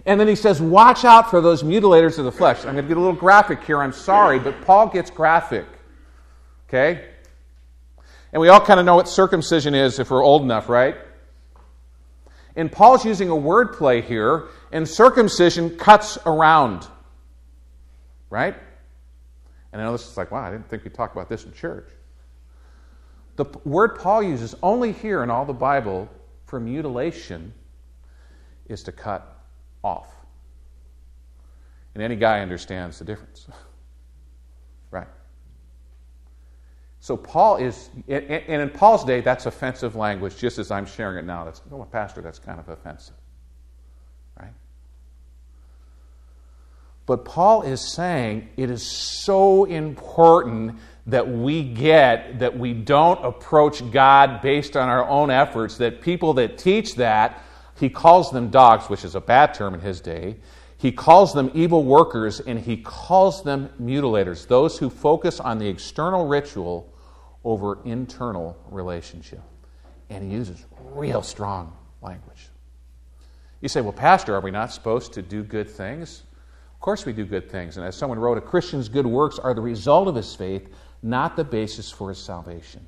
And 0.05 0.17
then 0.17 0.29
he 0.29 0.35
says, 0.35 0.61
Watch 0.61 1.03
out 1.03 1.29
for 1.29 1.41
those 1.41 1.63
mutilators 1.63 2.17
of 2.17 2.23
the 2.23 2.31
flesh. 2.31 2.59
I'm 2.59 2.75
going 2.75 2.77
to 2.77 2.83
get 2.83 2.95
a 2.95 3.01
little 3.01 3.13
graphic 3.13 3.61
here. 3.65 3.81
I'm 3.81 3.91
sorry, 3.91 4.39
but 4.39 4.61
Paul 4.61 4.87
gets 4.87 5.09
graphic. 5.09 5.65
Okay? 6.69 7.12
And 8.33 8.41
we 8.41 8.49
all 8.49 8.59
kind 8.59 8.79
of 8.79 8.85
know 8.85 8.95
what 8.95 9.07
circumcision 9.07 9.75
is 9.75 9.99
if 9.99 10.09
we're 10.09 10.23
old 10.23 10.41
enough, 10.41 10.67
right? 10.67 10.97
And 12.55 12.71
Paul's 12.71 13.05
using 13.05 13.29
a 13.29 13.35
word 13.35 13.73
play 13.73 14.01
here, 14.01 14.49
and 14.71 14.89
circumcision 14.89 15.77
cuts 15.77 16.17
around. 16.25 16.87
Right? 18.31 18.55
And 19.71 19.81
I 19.81 19.85
know 19.85 19.91
this 19.91 20.09
is 20.09 20.17
like, 20.17 20.31
wow, 20.31 20.43
I 20.43 20.51
didn't 20.51 20.67
think 20.67 20.83
we 20.83 20.89
talked 20.89 21.15
about 21.15 21.29
this 21.29 21.45
in 21.45 21.53
church. 21.53 21.89
The 23.35 23.45
word 23.65 23.99
Paul 23.99 24.23
uses 24.23 24.55
only 24.61 24.91
here 24.91 25.23
in 25.23 25.29
all 25.29 25.45
the 25.45 25.53
Bible 25.53 26.09
for 26.45 26.59
mutilation 26.59 27.53
is 28.67 28.83
to 28.83 28.91
cut 28.91 29.43
off. 29.83 30.07
And 31.93 32.03
any 32.03 32.15
guy 32.15 32.41
understands 32.41 32.97
the 32.99 33.05
difference. 33.05 33.47
right? 34.91 35.07
So 37.03 37.17
Paul 37.17 37.57
is, 37.57 37.89
and 38.07 38.61
in 38.61 38.69
Paul's 38.69 39.03
day, 39.03 39.19
that's 39.19 39.45
offensive 39.45 39.97
language, 39.97 40.37
just 40.37 40.57
as 40.57 40.71
I'm 40.71 40.85
sharing 40.85 41.17
it 41.17 41.25
now. 41.25 41.43
That's, 41.43 41.61
oh, 41.69 41.83
pastor, 41.83 42.21
that's 42.21 42.39
kind 42.39 42.61
of 42.61 42.69
offensive. 42.69 43.17
Right? 44.39 44.53
But 47.05 47.25
Paul 47.25 47.63
is 47.63 47.93
saying 47.93 48.47
it 48.55 48.69
is 48.69 48.89
so 48.89 49.65
important 49.65 50.79
that 51.07 51.27
we 51.27 51.63
get 51.63 52.39
that 52.39 52.57
we 52.57 52.71
don't 52.71 53.21
approach 53.25 53.91
God 53.91 54.41
based 54.41 54.77
on 54.77 54.87
our 54.87 55.05
own 55.05 55.29
efforts, 55.29 55.79
that 55.79 55.99
people 55.99 56.35
that 56.35 56.57
teach 56.57 56.95
that 56.95 57.43
he 57.77 57.89
calls 57.89 58.31
them 58.31 58.49
dogs, 58.49 58.87
which 58.87 59.03
is 59.03 59.15
a 59.15 59.21
bad 59.21 59.53
term 59.53 59.73
in 59.73 59.81
his 59.81 59.99
day. 59.99 60.37
He 60.77 60.93
calls 60.93 61.33
them 61.33 61.51
evil 61.53 61.83
workers 61.83 62.39
and 62.39 62.57
he 62.57 62.77
calls 62.77 63.43
them 63.43 63.71
mutilators, 63.81 64.47
those 64.47 64.77
who 64.77 64.89
focus 64.89 65.41
on 65.41 65.57
the 65.57 65.67
external 65.67 66.27
ritual 66.27 66.92
over 67.43 67.79
internal 67.85 68.57
relationship. 68.69 69.41
And 70.09 70.23
he 70.23 70.35
uses 70.35 70.65
real 70.93 71.21
strong 71.21 71.75
language. 72.01 72.49
You 73.61 73.69
say, 73.69 73.81
well, 73.81 73.93
Pastor, 73.93 74.35
are 74.35 74.41
we 74.41 74.51
not 74.51 74.71
supposed 74.71 75.13
to 75.13 75.21
do 75.21 75.43
good 75.43 75.69
things? 75.69 76.23
Of 76.73 76.79
course 76.81 77.05
we 77.05 77.13
do 77.13 77.25
good 77.25 77.49
things. 77.49 77.77
And 77.77 77.85
as 77.85 77.95
someone 77.95 78.19
wrote, 78.19 78.37
a 78.37 78.41
Christian's 78.41 78.89
good 78.89 79.07
works 79.07 79.39
are 79.39 79.53
the 79.53 79.61
result 79.61 80.07
of 80.07 80.15
his 80.15 80.35
faith, 80.35 80.67
not 81.01 81.37
the 81.37 81.45
basis 81.45 81.89
for 81.89 82.09
his 82.09 82.17
salvation. 82.17 82.85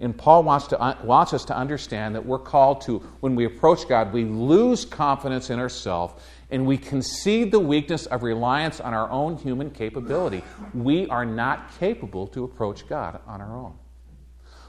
And 0.00 0.16
Paul 0.16 0.42
wants, 0.42 0.66
to, 0.68 0.80
uh, 0.80 0.96
wants 1.04 1.32
us 1.32 1.44
to 1.46 1.56
understand 1.56 2.14
that 2.14 2.24
we're 2.24 2.38
called 2.38 2.80
to, 2.82 2.98
when 3.20 3.36
we 3.36 3.44
approach 3.44 3.86
God, 3.86 4.12
we 4.12 4.24
lose 4.24 4.84
confidence 4.84 5.50
in 5.50 5.58
ourselves 5.58 6.14
and 6.50 6.66
we 6.66 6.76
concede 6.78 7.50
the 7.50 7.60
weakness 7.60 8.06
of 8.06 8.22
reliance 8.22 8.80
on 8.80 8.92
our 8.92 9.10
own 9.10 9.36
human 9.36 9.70
capability. 9.70 10.42
We 10.72 11.06
are 11.08 11.24
not 11.24 11.78
capable 11.78 12.26
to 12.28 12.44
approach 12.44 12.86
God 12.88 13.20
on 13.26 13.40
our 13.40 13.56
own. 13.56 13.74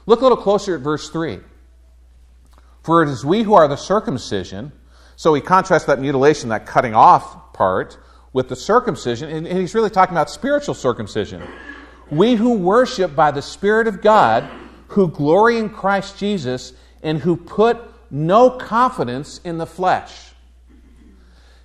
Look 0.06 0.20
a 0.20 0.22
little 0.22 0.38
closer 0.38 0.74
at 0.74 0.80
verse 0.80 1.10
3. 1.10 1.40
For 2.82 3.02
it 3.02 3.08
is 3.08 3.24
we 3.24 3.42
who 3.42 3.54
are 3.54 3.68
the 3.68 3.76
circumcision. 3.76 4.72
So 5.16 5.34
he 5.34 5.40
contrasts 5.40 5.86
that 5.86 5.98
mutilation, 5.98 6.50
that 6.50 6.66
cutting 6.66 6.94
off 6.94 7.52
part, 7.52 7.98
with 8.32 8.48
the 8.48 8.56
circumcision, 8.56 9.30
and 9.30 9.46
he's 9.46 9.74
really 9.74 9.88
talking 9.88 10.14
about 10.14 10.28
spiritual 10.28 10.74
circumcision. 10.74 11.42
We 12.10 12.34
who 12.34 12.52
worship 12.58 13.16
by 13.16 13.30
the 13.30 13.40
Spirit 13.40 13.86
of 13.86 14.02
God 14.02 14.48
who 14.88 15.08
glory 15.08 15.58
in 15.58 15.70
Christ 15.70 16.18
Jesus 16.18 16.72
and 17.02 17.18
who 17.18 17.36
put 17.36 17.78
no 18.10 18.50
confidence 18.50 19.40
in 19.44 19.58
the 19.58 19.66
flesh. 19.66 20.12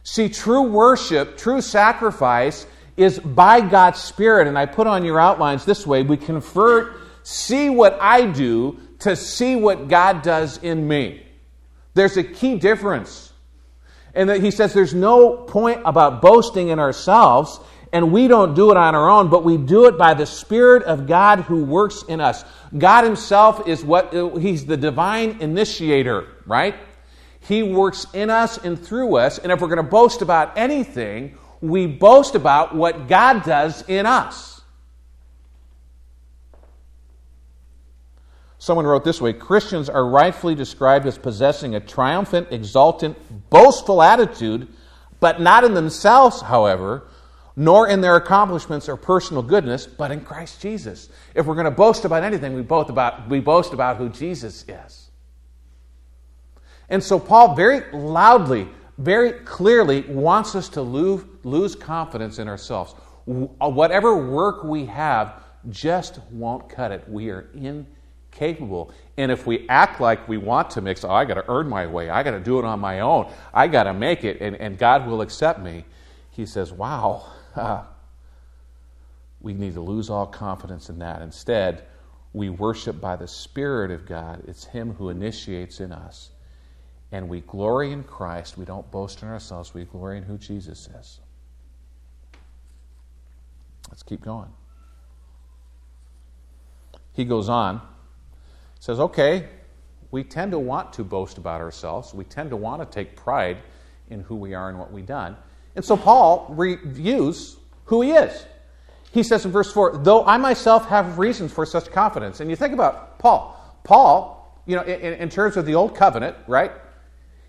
See, 0.03 0.29
true 0.29 0.63
worship, 0.63 1.37
true 1.37 1.61
sacrifice 1.61 2.65
is 2.97 3.19
by 3.19 3.61
God's 3.61 3.99
Spirit. 3.99 4.47
And 4.47 4.57
I 4.57 4.65
put 4.65 4.87
on 4.87 5.05
your 5.05 5.19
outlines 5.19 5.65
this 5.65 5.85
way 5.85 6.03
we 6.03 6.17
convert, 6.17 7.00
see 7.23 7.69
what 7.69 7.97
I 8.01 8.25
do 8.25 8.79
to 8.99 9.15
see 9.15 9.55
what 9.55 9.87
God 9.87 10.21
does 10.21 10.57
in 10.57 10.87
me. 10.87 11.25
There's 11.93 12.17
a 12.17 12.23
key 12.23 12.57
difference. 12.57 13.33
And 14.13 14.29
that 14.29 14.41
he 14.41 14.51
says 14.51 14.73
there's 14.73 14.93
no 14.93 15.37
point 15.37 15.81
about 15.85 16.21
boasting 16.21 16.69
in 16.69 16.79
ourselves, 16.79 17.59
and 17.93 18.11
we 18.11 18.27
don't 18.27 18.53
do 18.55 18.71
it 18.71 18.77
on 18.77 18.95
our 18.95 19.09
own, 19.09 19.29
but 19.29 19.43
we 19.43 19.57
do 19.57 19.85
it 19.85 19.97
by 19.97 20.13
the 20.13 20.25
Spirit 20.25 20.83
of 20.83 21.07
God 21.07 21.41
who 21.41 21.63
works 21.63 22.03
in 22.07 22.21
us. 22.21 22.43
God 22.77 23.03
Himself 23.03 23.67
is 23.67 23.83
what, 23.83 24.13
He's 24.39 24.65
the 24.65 24.77
divine 24.77 25.37
initiator, 25.41 26.27
right? 26.45 26.75
He 27.39 27.63
works 27.63 28.05
in 28.13 28.29
us 28.29 28.57
and 28.57 28.79
through 28.79 29.15
us, 29.15 29.37
and 29.39 29.51
if 29.51 29.61
we're 29.61 29.67
going 29.67 29.77
to 29.77 29.83
boast 29.83 30.21
about 30.21 30.57
anything, 30.57 31.37
we 31.61 31.87
boast 31.87 32.35
about 32.35 32.75
what 32.75 33.07
God 33.07 33.43
does 33.43 33.83
in 33.87 34.05
us. 34.05 34.50
Someone 38.61 38.85
wrote 38.85 39.03
this 39.03 39.19
way 39.19 39.33
Christians 39.33 39.89
are 39.89 40.05
rightfully 40.05 40.53
described 40.53 41.07
as 41.07 41.17
possessing 41.17 41.73
a 41.73 41.79
triumphant, 41.79 42.49
exultant, 42.51 43.17
boastful 43.49 44.03
attitude, 44.03 44.67
but 45.19 45.41
not 45.41 45.63
in 45.63 45.73
themselves, 45.73 46.41
however, 46.41 47.07
nor 47.55 47.87
in 47.87 48.01
their 48.01 48.17
accomplishments 48.17 48.87
or 48.87 48.97
personal 48.97 49.41
goodness, 49.41 49.87
but 49.87 50.11
in 50.11 50.21
Christ 50.21 50.61
Jesus. 50.61 51.09
If 51.33 51.47
we're 51.47 51.55
going 51.55 51.65
to 51.65 51.71
boast 51.71 52.05
about 52.05 52.21
anything, 52.21 52.53
we, 52.53 52.61
both 52.61 52.89
about, 52.91 53.27
we 53.27 53.39
boast 53.39 53.73
about 53.73 53.97
who 53.97 54.09
Jesus 54.09 54.63
is. 54.67 55.09
And 56.87 57.03
so 57.03 57.19
Paul 57.19 57.55
very 57.55 57.91
loudly, 57.91 58.67
very 58.99 59.31
clearly 59.31 60.01
wants 60.01 60.53
us 60.53 60.69
to 60.69 60.83
lose, 60.83 61.25
lose 61.43 61.73
confidence 61.73 62.37
in 62.37 62.47
ourselves. 62.47 62.93
Uh, 63.27 63.69
whatever 63.69 64.29
work 64.29 64.63
we 64.63 64.85
have 64.85 65.41
just 65.69 66.19
won't 66.29 66.69
cut 66.69 66.91
it. 66.91 67.09
We 67.09 67.31
are 67.31 67.49
capable. 68.31 68.91
And 69.17 69.31
if 69.31 69.45
we 69.45 69.67
act 69.69 70.01
like 70.01 70.27
we 70.27 70.37
want 70.37 70.71
to 70.71 70.81
mix, 70.81 71.03
oh, 71.03 71.11
I 71.11 71.25
got 71.25 71.35
to 71.35 71.45
earn 71.47 71.67
my 71.67 71.85
way, 71.85 72.09
I 72.09 72.23
got 72.23 72.31
to 72.31 72.39
do 72.39 72.59
it 72.59 72.65
on 72.65 72.79
my 72.79 73.01
own, 73.01 73.31
I 73.53 73.67
got 73.67 73.83
to 73.83 73.93
make 73.93 74.23
it, 74.23 74.41
and, 74.41 74.55
and 74.55 74.77
God 74.77 75.05
will 75.05 75.21
accept 75.21 75.59
me, 75.59 75.85
he 76.31 76.45
says, 76.45 76.71
wow, 76.71 77.25
uh, 77.55 77.83
we 79.41 79.53
need 79.53 79.73
to 79.73 79.81
lose 79.81 80.09
all 80.09 80.25
confidence 80.25 80.89
in 80.89 80.99
that. 80.99 81.21
Instead, 81.21 81.83
we 82.33 82.49
worship 82.49 83.01
by 83.01 83.15
the 83.15 83.27
Spirit 83.27 83.91
of 83.91 84.05
God. 84.05 84.43
It's 84.47 84.65
Him 84.65 84.93
who 84.93 85.09
initiates 85.09 85.79
in 85.79 85.91
us. 85.91 86.29
And 87.11 87.27
we 87.27 87.41
glory 87.41 87.91
in 87.91 88.03
Christ. 88.03 88.57
We 88.57 88.63
don't 88.63 88.89
boast 88.89 89.21
in 89.21 89.27
ourselves, 89.27 89.73
we 89.73 89.83
glory 89.83 90.17
in 90.17 90.23
who 90.23 90.37
Jesus 90.37 90.87
is. 90.87 91.19
Let's 93.89 94.03
keep 94.03 94.21
going. 94.21 94.47
He 97.13 97.25
goes 97.25 97.49
on, 97.49 97.81
says, 98.81 98.99
okay, 98.99 99.47
we 100.09 100.23
tend 100.23 100.51
to 100.51 100.59
want 100.59 100.91
to 100.93 101.03
boast 101.03 101.37
about 101.37 101.61
ourselves. 101.61 102.15
We 102.15 102.23
tend 102.25 102.49
to 102.49 102.57
want 102.57 102.81
to 102.81 102.85
take 102.87 103.15
pride 103.15 103.59
in 104.09 104.21
who 104.21 104.35
we 104.35 104.55
are 104.55 104.69
and 104.69 104.79
what 104.79 104.91
we've 104.91 105.05
done. 105.05 105.37
And 105.75 105.85
so 105.85 105.95
Paul 105.95 106.47
reviews 106.49 107.57
who 107.85 108.01
he 108.01 108.11
is. 108.11 108.45
He 109.11 109.21
says 109.21 109.45
in 109.45 109.51
verse 109.51 109.71
4, 109.71 109.99
though 109.99 110.25
I 110.25 110.37
myself 110.37 110.87
have 110.87 111.19
reasons 111.19 111.53
for 111.53 111.63
such 111.63 111.91
confidence. 111.91 112.39
And 112.39 112.49
you 112.49 112.55
think 112.55 112.73
about 112.73 113.19
Paul. 113.19 113.55
Paul, 113.83 114.61
you 114.65 114.75
know, 114.75 114.81
in, 114.81 115.13
in 115.13 115.29
terms 115.29 115.57
of 115.57 115.67
the 115.67 115.75
old 115.75 115.95
covenant, 115.95 116.35
right? 116.47 116.71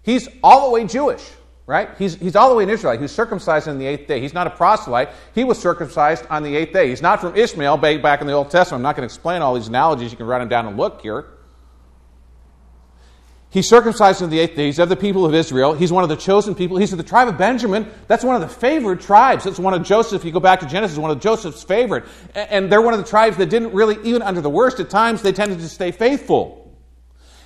He's 0.03 0.29
all 0.43 0.69
the 0.69 0.75
way 0.75 0.87
Jewish, 0.87 1.27
right? 1.67 1.91
He's, 1.99 2.17
he's 2.17 2.37
all 2.37 2.51
the 2.51 2.57
way 2.57 2.65
an 2.65 2.71
Israelite. 2.71 3.01
He's 3.01 3.13
circumcised 3.13 3.69
on 3.69 3.79
the 3.79 3.87
eighth 3.87 4.09
day. 4.09 4.21
He's 4.21 4.35
not 4.35 4.47
a 4.47 4.51
proselyte. 4.51 5.11
He 5.35 5.45
was 5.45 5.59
circumcised 5.59 6.27
on 6.29 6.43
the 6.43 6.57
eighth 6.57 6.73
day. 6.73 6.89
He's 6.89 7.03
not 7.03 7.21
from 7.21 7.37
Ishmael 7.37 7.77
back 7.79 8.21
in 8.21 8.27
the 8.27 8.33
Old 8.33 8.51
Testament. 8.51 8.81
I'm 8.81 8.83
not 8.83 8.97
going 8.97 9.09
to 9.09 9.13
explain 9.13 9.43
all 9.43 9.55
these 9.55 9.69
analogies. 9.69 10.11
You 10.11 10.17
can 10.17 10.27
write 10.27 10.41
them 10.41 10.49
down 10.49 10.67
and 10.67 10.77
look 10.77 11.03
here. 11.03 11.27
He's 13.53 13.69
circumcised 13.69 14.23
on 14.23 14.31
the 14.31 14.39
eighth 14.39 14.57
day. 14.57 14.67
He's 14.67 14.79
of 14.79 14.89
the 14.89 14.97
people 14.97 15.27
of 15.27 15.35
Israel. 15.35 15.75
He's 15.75 15.93
one 15.93 16.05
of 16.05 16.09
the 16.09 16.17
chosen 16.17 16.55
people. 16.55 16.79
He's 16.79 16.93
of 16.93 16.97
the 16.97 17.05
tribe 17.05 17.29
of 17.29 17.37
Benjamin. 17.37 17.87
That's 18.09 18.25
one 18.25 18.35
of 18.35 18.41
the 18.41 18.49
favored 18.49 19.03
tribes. 19.03 19.45
That's 19.45 19.59
one 19.59 19.75
of 19.75 19.83
Joseph. 19.83 20.25
You 20.25 20.33
go 20.33 20.41
back 20.41 20.61
to 20.61 20.67
Genesis, 20.67 20.97
one 20.97 21.11
of 21.11 21.21
Joseph's 21.21 21.63
favorite. 21.63 22.05
And 22.35 22.73
they're 22.73 22.81
one 22.81 22.95
of 22.95 23.01
the 23.01 23.07
tribes 23.07 23.37
that 23.37 23.51
didn't 23.51 23.75
really, 23.75 23.99
even 24.09 24.23
under 24.23 24.41
the 24.41 24.49
worst 24.49 24.81
at 24.81 24.89
times, 24.89 25.21
they 25.21 25.33
tended 25.33 25.59
to 25.59 25.69
stay 25.69 25.91
faithful. 25.91 26.75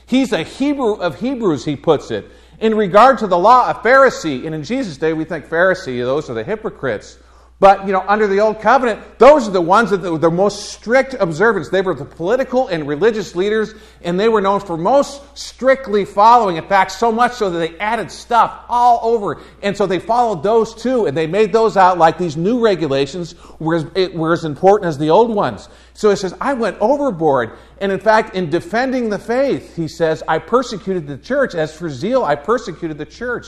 He's 0.07 0.31
a 0.33 0.45
Hebrew 0.45 0.95
of 0.95 1.19
Hebrews, 1.19 1.65
he 1.65 1.75
puts 1.75 2.13
it. 2.13 2.31
In 2.59 2.75
regard 2.75 3.19
to 3.19 3.27
the 3.27 3.39
law, 3.39 3.71
a 3.71 3.75
Pharisee. 3.75 4.47
And 4.47 4.55
in 4.55 4.63
Jesus' 4.63 4.97
day, 4.97 5.13
we 5.13 5.25
think 5.25 5.47
Pharisee, 5.47 6.01
those 6.01 6.31
are 6.31 6.35
the 6.35 6.45
hypocrites. 6.45 7.19
But, 7.59 7.87
you 7.87 7.93
know, 7.93 8.05
under 8.07 8.27
the 8.27 8.41
Old 8.41 8.61
Covenant, 8.61 9.19
those 9.19 9.49
are 9.49 9.51
the 9.51 9.63
ones 9.63 9.89
that 9.89 10.03
were 10.03 10.19
the 10.19 10.31
most 10.31 10.73
strict 10.73 11.15
observance. 11.15 11.71
They 11.71 11.81
were 11.81 11.95
the 11.95 12.05
political 12.05 12.69
and 12.69 12.87
religious 12.87 13.35
leaders, 13.35 13.73
and 14.03 14.21
they 14.21 14.29
were 14.29 14.43
known 14.43 14.61
for 14.61 14.77
most 14.77 15.23
strictly 15.39 16.05
following. 16.05 16.57
In 16.57 16.69
fact, 16.69 16.93
so 16.93 17.11
much 17.11 17.33
so 17.33 17.49
that 17.49 17.59
they 17.59 17.79
added 17.79 18.11
stuff 18.11 18.67
all 18.69 19.01
over. 19.03 19.41
And 19.63 19.75
so 19.75 19.87
they 19.87 20.01
followed 20.01 20.43
those 20.43 20.75
too, 20.75 21.07
and 21.07 21.17
they 21.17 21.27
made 21.27 21.51
those 21.51 21.79
out 21.79 21.97
like 21.97 22.19
these 22.19 22.37
new 22.37 22.63
regulations 22.63 23.35
were 23.59 23.77
as, 23.77 24.11
were 24.13 24.35
as 24.35 24.45
important 24.45 24.89
as 24.89 24.99
the 24.99 25.09
old 25.09 25.35
ones. 25.35 25.71
So 25.95 26.11
he 26.11 26.17
says, 26.17 26.35
I 26.39 26.53
went 26.53 26.77
overboard. 26.79 27.53
And 27.81 27.91
in 27.91 28.01
fact, 28.01 28.37
in 28.37 28.51
defending 28.51 29.09
the 29.09 29.19
faith, 29.19 29.77
he 29.77 29.89
says, 29.89 30.23
I 30.29 30.41
persecuted 30.41 31.07
the 31.07 31.17
church. 31.17 31.55
As 31.55 31.75
for 31.75 31.89
zeal, 31.89 32.23
I 32.23 32.35
persecuted 32.35 32.99
the 32.99 33.07
church. 33.07 33.47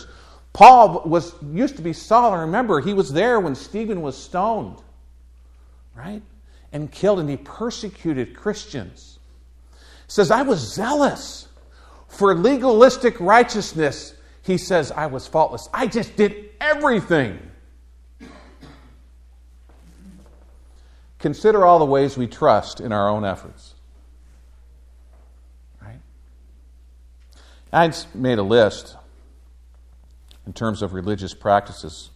Paul 0.59 1.03
was 1.05 1.37
used 1.53 1.77
to 1.77 1.83
be 1.83 1.93
Saul. 1.93 2.37
Remember 2.37 2.81
he 2.81 2.93
was 2.93 3.13
there 3.13 3.39
when 3.39 3.55
Stephen 3.55 4.03
was 4.03 4.17
stoned, 4.21 4.83
right? 5.95 6.21
And 6.73 6.91
killed, 6.91 7.21
and 7.21 7.31
he 7.31 7.37
persecuted 7.37 8.35
Christians. 8.35 9.21
He 9.71 9.79
says, 10.09 10.33
I 10.33 10.43
was 10.43 10.59
zealous 10.59 11.47
for 12.09 12.35
legalistic 12.35 13.21
righteousness. 13.21 14.17
He 14.43 14.59
says, 14.59 14.91
I 14.91 15.07
was 15.07 15.29
faultless. 15.29 15.69
I 15.73 15.87
just 15.87 16.17
did 16.17 16.51
everything. 16.61 17.39
Consider 21.21 21.65
all 21.65 21.79
the 21.79 21.85
ways 21.85 22.17
we 22.17 22.27
trust 22.27 22.81
in 22.81 22.91
our 22.91 23.09
own 23.09 23.25
efforts. 23.25 23.75
Right? 25.81 26.01
I 27.73 27.93
made 28.13 28.39
a 28.39 28.43
list 28.43 28.97
in 30.49 30.55
terms 30.55 30.81
of 30.81 30.95
religious 30.95 31.35
practices. 31.35 32.09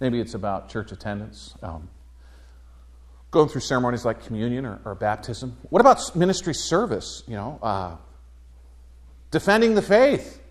Maybe 0.00 0.18
it's 0.18 0.34
about 0.34 0.70
church 0.70 0.90
attendance, 0.90 1.54
um, 1.62 1.88
going 3.30 3.48
through 3.48 3.60
ceremonies 3.60 4.04
like 4.04 4.24
communion 4.24 4.66
or, 4.66 4.80
or, 4.84 4.96
baptism. 4.96 5.56
What 5.68 5.78
about 5.78 6.16
ministry 6.16 6.52
service? 6.52 7.22
You 7.28 7.36
know, 7.36 7.60
uh, 7.62 7.96
defending 9.30 9.76
the 9.76 9.82
faith, 9.82 10.42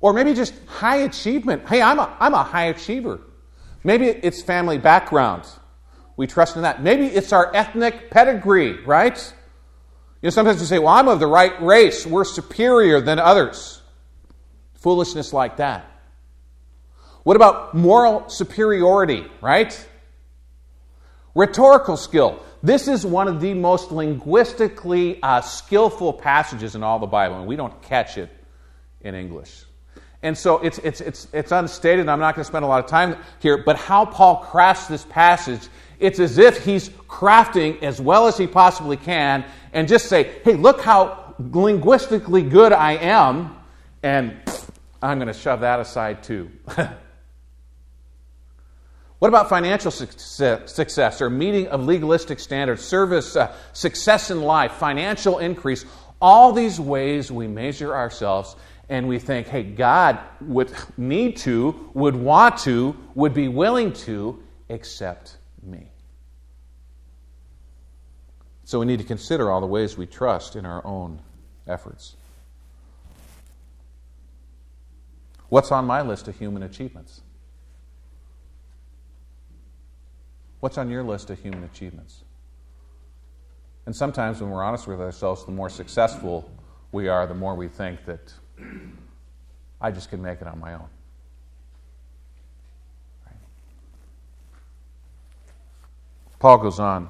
or 0.00 0.12
maybe 0.12 0.34
just 0.34 0.54
high 0.66 0.98
achievement. 0.98 1.68
Hey, 1.68 1.82
I'm 1.82 1.98
a, 1.98 2.16
I'm 2.20 2.32
a 2.32 2.44
high 2.44 2.66
achiever. 2.66 3.22
Maybe 3.82 4.06
it's 4.06 4.40
family 4.40 4.78
background. 4.78 5.46
We 6.16 6.28
trust 6.28 6.54
in 6.54 6.62
that. 6.62 6.80
Maybe 6.80 7.06
it's 7.06 7.32
our 7.32 7.52
ethnic 7.56 8.08
pedigree, 8.08 8.84
right? 8.84 9.18
You 10.22 10.28
know, 10.28 10.30
sometimes 10.30 10.60
we 10.60 10.66
say, 10.66 10.78
well, 10.78 10.94
I'm 10.94 11.08
of 11.08 11.18
the 11.18 11.26
right 11.26 11.60
race. 11.60 12.06
We're 12.06 12.24
superior 12.24 13.00
than 13.00 13.18
others. 13.18 13.82
Foolishness 14.74 15.32
like 15.32 15.56
that. 15.56 15.97
What 17.28 17.36
about 17.36 17.74
moral 17.74 18.26
superiority, 18.30 19.26
right? 19.42 19.86
Rhetorical 21.34 21.98
skill. 21.98 22.42
This 22.62 22.88
is 22.88 23.04
one 23.04 23.28
of 23.28 23.42
the 23.42 23.52
most 23.52 23.92
linguistically 23.92 25.22
uh, 25.22 25.42
skillful 25.42 26.14
passages 26.14 26.74
in 26.74 26.82
all 26.82 26.98
the 26.98 27.06
Bible, 27.06 27.36
and 27.36 27.46
we 27.46 27.54
don't 27.54 27.82
catch 27.82 28.16
it 28.16 28.30
in 29.02 29.14
English. 29.14 29.62
And 30.22 30.38
so 30.38 30.60
it's, 30.60 30.78
it's, 30.78 31.02
it's, 31.02 31.28
it's 31.34 31.52
unstated, 31.52 32.08
I'm 32.08 32.18
not 32.18 32.34
going 32.34 32.46
to 32.46 32.48
spend 32.48 32.64
a 32.64 32.68
lot 32.68 32.82
of 32.82 32.88
time 32.88 33.18
here, 33.40 33.58
but 33.58 33.76
how 33.76 34.06
Paul 34.06 34.36
crafts 34.36 34.86
this 34.86 35.04
passage, 35.04 35.68
it's 36.00 36.20
as 36.20 36.38
if 36.38 36.64
he's 36.64 36.88
crafting 36.88 37.82
as 37.82 38.00
well 38.00 38.26
as 38.26 38.38
he 38.38 38.46
possibly 38.46 38.96
can 38.96 39.44
and 39.74 39.86
just 39.86 40.06
say, 40.06 40.40
hey, 40.44 40.54
look 40.54 40.80
how 40.80 41.34
linguistically 41.38 42.40
good 42.40 42.72
I 42.72 42.92
am, 42.92 43.54
and 44.02 44.34
I'm 45.02 45.18
going 45.18 45.28
to 45.28 45.38
shove 45.38 45.60
that 45.60 45.78
aside 45.78 46.22
too. 46.22 46.50
What 49.18 49.28
about 49.28 49.48
financial 49.48 49.90
success 49.90 51.20
or 51.20 51.28
meeting 51.28 51.66
of 51.68 51.84
legalistic 51.84 52.38
standards, 52.38 52.84
service, 52.84 53.34
uh, 53.34 53.52
success 53.72 54.30
in 54.30 54.42
life, 54.42 54.72
financial 54.72 55.38
increase? 55.38 55.84
All 56.20 56.52
these 56.52 56.78
ways 56.78 57.30
we 57.30 57.48
measure 57.48 57.94
ourselves 57.94 58.54
and 58.88 59.08
we 59.08 59.18
think, 59.18 59.48
hey, 59.48 59.64
God 59.64 60.20
would 60.40 60.72
need 60.96 61.36
to, 61.38 61.90
would 61.94 62.14
want 62.14 62.58
to, 62.58 62.96
would 63.14 63.34
be 63.34 63.48
willing 63.48 63.92
to 63.92 64.40
accept 64.70 65.36
me. 65.62 65.90
So 68.64 68.78
we 68.78 68.86
need 68.86 68.98
to 68.98 69.04
consider 69.04 69.50
all 69.50 69.60
the 69.60 69.66
ways 69.66 69.96
we 69.96 70.06
trust 70.06 70.54
in 70.54 70.64
our 70.64 70.84
own 70.86 71.20
efforts. 71.66 72.14
What's 75.48 75.72
on 75.72 75.86
my 75.86 76.02
list 76.02 76.28
of 76.28 76.38
human 76.38 76.62
achievements? 76.62 77.22
What's 80.60 80.76
on 80.76 80.90
your 80.90 81.04
list 81.04 81.30
of 81.30 81.38
human 81.40 81.64
achievements? 81.64 82.24
And 83.86 83.94
sometimes 83.94 84.40
when 84.40 84.50
we're 84.50 84.62
honest 84.62 84.86
with 84.86 85.00
ourselves, 85.00 85.44
the 85.44 85.52
more 85.52 85.70
successful 85.70 86.50
we 86.92 87.08
are, 87.08 87.26
the 87.26 87.34
more 87.34 87.54
we 87.54 87.68
think 87.68 88.04
that 88.06 88.32
I 89.80 89.90
just 89.90 90.10
can 90.10 90.20
make 90.20 90.40
it 90.40 90.46
on 90.46 90.58
my 90.58 90.74
own. 90.74 90.88
Paul 96.38 96.58
goes 96.58 96.78
on 96.78 97.08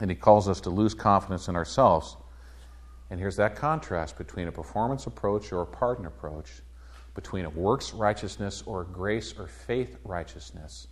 and 0.00 0.10
he 0.10 0.16
calls 0.16 0.48
us 0.48 0.60
to 0.62 0.70
lose 0.70 0.94
confidence 0.94 1.48
in 1.48 1.56
ourselves. 1.56 2.16
And 3.10 3.20
here's 3.20 3.36
that 3.36 3.54
contrast 3.54 4.16
between 4.16 4.48
a 4.48 4.52
performance 4.52 5.06
approach 5.06 5.52
or 5.52 5.62
a 5.62 5.66
pardon 5.66 6.06
approach, 6.06 6.62
between 7.14 7.44
a 7.44 7.50
works 7.50 7.92
righteousness 7.92 8.62
or 8.66 8.84
grace 8.84 9.34
or 9.38 9.46
faith 9.46 9.98
righteousness 10.04 10.88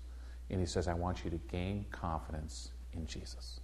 and 0.52 0.60
he 0.60 0.66
says, 0.66 0.86
I 0.86 0.94
want 0.94 1.24
you 1.24 1.30
to 1.30 1.38
gain 1.50 1.86
confidence 1.90 2.70
in 2.92 3.06
Jesus. 3.06 3.58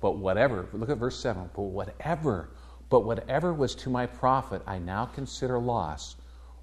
But 0.00 0.16
whatever, 0.16 0.66
look 0.72 0.88
at 0.88 0.96
verse 0.96 1.20
7, 1.20 1.50
but 1.54 1.62
whatever, 1.62 2.48
but 2.88 3.04
whatever 3.04 3.52
was 3.52 3.74
to 3.76 3.90
my 3.90 4.06
profit, 4.06 4.62
I 4.66 4.78
now 4.78 5.04
consider 5.04 5.58
loss 5.58 6.16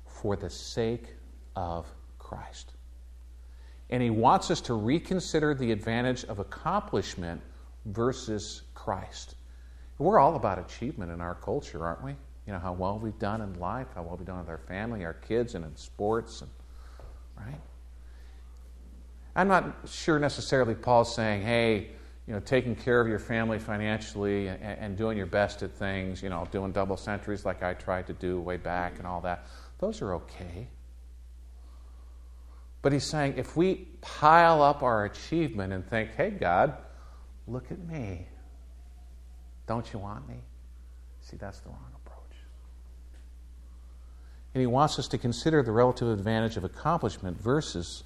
for 0.06 0.36
the 0.36 0.50
sake 0.50 1.14
of 1.56 1.86
Christ. 2.18 2.74
And 3.92 4.02
he 4.02 4.10
wants 4.10 4.50
us 4.52 4.60
to 4.62 4.74
reconsider 4.74 5.54
the 5.54 5.72
advantage 5.72 6.26
of 6.26 6.40
accomplishment 6.40 7.42
versus 7.86 8.64
Christ. 8.74 9.36
We're 10.00 10.20
all 10.20 10.36
about 10.36 10.60
achievement 10.60 11.12
in 11.12 11.22
our 11.22 11.36
culture, 11.36 11.86
aren't 11.86 12.04
we? 12.04 12.12
You 12.48 12.54
know, 12.54 12.60
how 12.60 12.74
well 12.74 12.98
we've 12.98 13.18
done 13.20 13.42
in 13.42 13.54
life, 13.60 13.88
how 13.94 14.04
well 14.04 14.18
we've 14.18 14.28
done 14.28 14.40
with 14.40 14.50
our 14.50 14.58
family, 14.58 15.06
our 15.06 15.14
kids, 15.14 15.56
and 15.56 15.64
in 15.64 15.76
sports, 15.76 16.42
and, 16.42 16.50
right? 17.38 17.60
I'm 19.38 19.48
not 19.48 19.76
sure 19.86 20.18
necessarily 20.18 20.74
Paul's 20.74 21.14
saying, 21.14 21.44
hey, 21.44 21.92
you 22.26 22.34
know, 22.34 22.40
taking 22.40 22.76
care 22.76 23.00
of 23.00 23.08
your 23.08 23.20
family 23.20 23.60
financially 23.60 24.48
and, 24.48 24.62
and, 24.62 24.98
doing 24.98 25.16
your 25.16 25.28
best 25.28 25.62
at 25.62 25.72
things, 25.72 26.24
you 26.24 26.30
know, 26.30 26.48
doing 26.52 26.72
double 26.72 26.98
centuries 26.98 27.46
like 27.46 27.62
I 27.62 27.76
tried 27.76 28.08
to 28.08 28.14
do 28.14 28.42
way 28.42 28.58
back 28.58 28.98
and 28.98 29.06
all 29.06 29.22
that, 29.22 29.46
those 29.78 30.02
are 30.02 30.16
okay. 30.16 30.68
But 32.82 32.94
he's 32.94 33.06
saying 33.06 33.36
if 33.38 33.56
we 33.56 33.88
pile 34.02 34.64
up 34.64 34.82
our 34.82 35.06
achievement 35.06 35.72
and 35.72 35.88
think, 35.88 36.16
hey, 36.16 36.32
God, 36.32 36.76
look 37.48 37.72
at 37.72 37.80
me, 37.80 38.28
don't 39.68 39.94
you 39.94 40.00
want 40.00 40.28
me? 40.28 40.38
See, 41.22 41.38
that's 41.38 41.60
the 41.60 41.70
wrong 41.70 41.92
approach. 42.06 42.38
And 44.56 44.62
he 44.62 44.68
wants 44.68 44.98
us 44.98 45.08
to 45.10 45.20
consider 45.20 45.62
the 45.62 45.72
relative 45.72 46.08
advantage 46.08 46.58
of 46.58 46.64
accomplishment 46.64 47.40
versus 47.40 48.04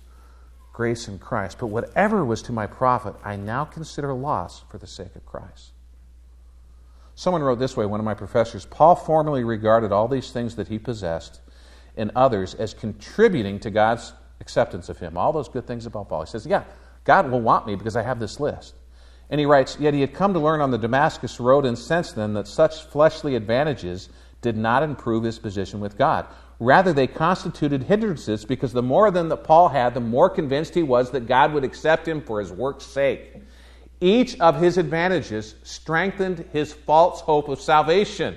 grace 0.74 1.08
in 1.08 1.20
Christ. 1.20 1.58
But 1.60 1.68
whatever 1.68 2.24
was 2.24 2.42
to 2.44 2.52
my 2.52 2.68
profit, 2.68 3.16
I 3.24 3.36
now 3.36 3.66
consider 3.66 4.14
loss 4.14 4.64
for 4.70 4.78
the 4.78 4.88
sake 4.88 5.16
of 5.16 5.26
Christ. 5.26 5.72
Someone 7.16 7.44
wrote 7.44 7.60
this 7.60 7.76
way, 7.76 7.86
one 7.86 8.00
of 8.00 8.06
my 8.06 8.14
professors 8.14 8.66
Paul 8.66 8.96
formerly 8.96 9.44
regarded 9.44 9.92
all 9.92 10.08
these 10.08 10.32
things 10.32 10.56
that 10.56 10.70
he 10.70 10.80
possessed 10.80 11.42
and 11.98 12.12
others 12.16 12.54
as 12.56 12.74
contributing 12.74 13.60
to 13.60 13.70
God's 13.70 14.14
acceptance 14.40 14.90
of 14.90 14.98
him. 14.98 15.18
All 15.18 15.34
those 15.34 15.50
good 15.50 15.68
things 15.68 15.86
about 15.86 16.10
Paul. 16.10 16.24
He 16.24 16.30
says, 16.30 16.46
Yeah, 16.46 16.64
God 17.04 17.30
will 17.30 17.42
want 17.42 17.68
me 17.68 17.76
because 17.76 17.96
I 17.96 18.02
have 18.02 18.20
this 18.20 18.40
list. 18.40 18.76
And 19.30 19.40
he 19.40 19.46
writes, 19.46 19.78
Yet 19.80 19.94
he 19.94 20.02
had 20.02 20.14
come 20.14 20.34
to 20.34 20.40
learn 20.40 20.62
on 20.62 20.72
the 20.72 20.78
Damascus 20.78 21.40
road 21.40 21.66
and 21.66 21.78
since 21.78 22.12
then 22.12 22.34
that 22.34 22.48
such 22.48 22.84
fleshly 22.84 23.36
advantages 23.36 24.10
did 24.42 24.58
not 24.58 24.84
improve 24.84 25.24
his 25.24 25.40
position 25.40 25.80
with 25.80 25.98
God. 25.98 26.26
Rather, 26.60 26.94
they 26.94 27.08
constituted 27.08 27.84
hindrances 27.84 28.46
because 28.46 28.74
the 28.74 28.84
more 28.84 29.08
of 29.08 29.14
them 29.14 29.30
that 29.30 29.44
Paul 29.44 29.70
had, 29.70 29.94
the 29.94 30.00
more 30.00 30.30
convinced 30.30 30.76
he 30.76 30.84
was 30.84 31.12
that 31.12 31.28
God 31.28 31.54
would 31.54 31.64
accept 31.64 32.08
him 32.08 32.22
for 32.22 32.40
his 32.40 32.52
work's 32.52 32.86
sake. 32.86 33.36
Each 34.00 34.40
of 34.40 34.60
his 34.60 34.78
advantages 34.78 35.56
strengthened 35.64 36.46
his 36.52 36.74
false 36.74 37.22
hope 37.22 37.50
of 37.50 37.60
salvation. 37.60 38.36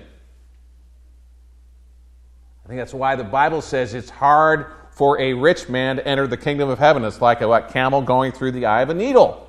I 2.64 2.68
think 2.68 2.80
that's 2.80 2.94
why 2.94 3.16
the 3.16 3.24
Bible 3.24 3.60
says 3.60 3.92
it's 3.92 4.08
hard 4.08 4.66
for 4.90 5.20
a 5.20 5.34
rich 5.34 5.68
man 5.68 5.96
to 5.96 6.06
enter 6.06 6.26
the 6.26 6.36
kingdom 6.36 6.70
of 6.70 6.78
heaven. 6.78 7.04
It's 7.04 7.20
like 7.20 7.42
a 7.42 7.48
what, 7.48 7.68
camel 7.68 8.00
going 8.00 8.32
through 8.32 8.52
the 8.52 8.66
eye 8.66 8.80
of 8.80 8.88
a 8.88 8.94
needle. 8.94 9.46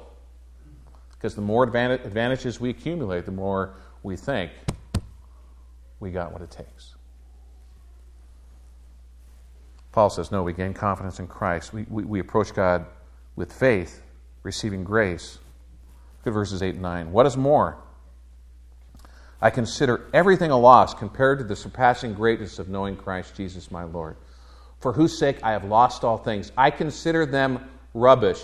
Because 1.11 1.35
the 1.35 1.41
more 1.41 1.63
advantages 1.63 2.59
we 2.59 2.71
accumulate, 2.71 3.25
the 3.25 3.31
more 3.31 3.75
we 4.03 4.17
think 4.17 4.51
we 5.99 6.11
got 6.11 6.31
what 6.31 6.41
it 6.41 6.51
takes. 6.51 6.95
Paul 9.91 10.09
says, 10.09 10.31
no, 10.31 10.43
we 10.43 10.51
gain 10.51 10.73
confidence 10.73 11.19
in 11.19 11.27
Christ. 11.27 11.71
We, 11.71 11.85
we, 11.89 12.03
we 12.03 12.19
approach 12.19 12.53
God 12.53 12.85
with 13.35 13.53
faith, 13.53 14.03
receiving 14.43 14.83
grace. 14.83 15.37
Look 16.19 16.27
at 16.27 16.33
verses 16.33 16.61
8 16.61 16.73
and 16.73 16.81
9. 16.81 17.11
What 17.13 17.25
is 17.25 17.37
more? 17.37 17.77
I 19.41 19.49
consider 19.49 20.05
everything 20.13 20.51
a 20.51 20.57
loss 20.57 20.93
compared 20.93 21.39
to 21.39 21.45
the 21.45 21.55
surpassing 21.55 22.13
greatness 22.13 22.59
of 22.59 22.67
knowing 22.67 22.97
Christ 22.97 23.35
Jesus 23.35 23.71
my 23.71 23.83
Lord, 23.83 24.17
for 24.79 24.91
whose 24.91 25.17
sake 25.17 25.37
I 25.43 25.51
have 25.51 25.63
lost 25.63 26.03
all 26.03 26.17
things. 26.17 26.51
I 26.57 26.71
consider 26.71 27.25
them 27.25 27.63
rubbish. 27.93 28.43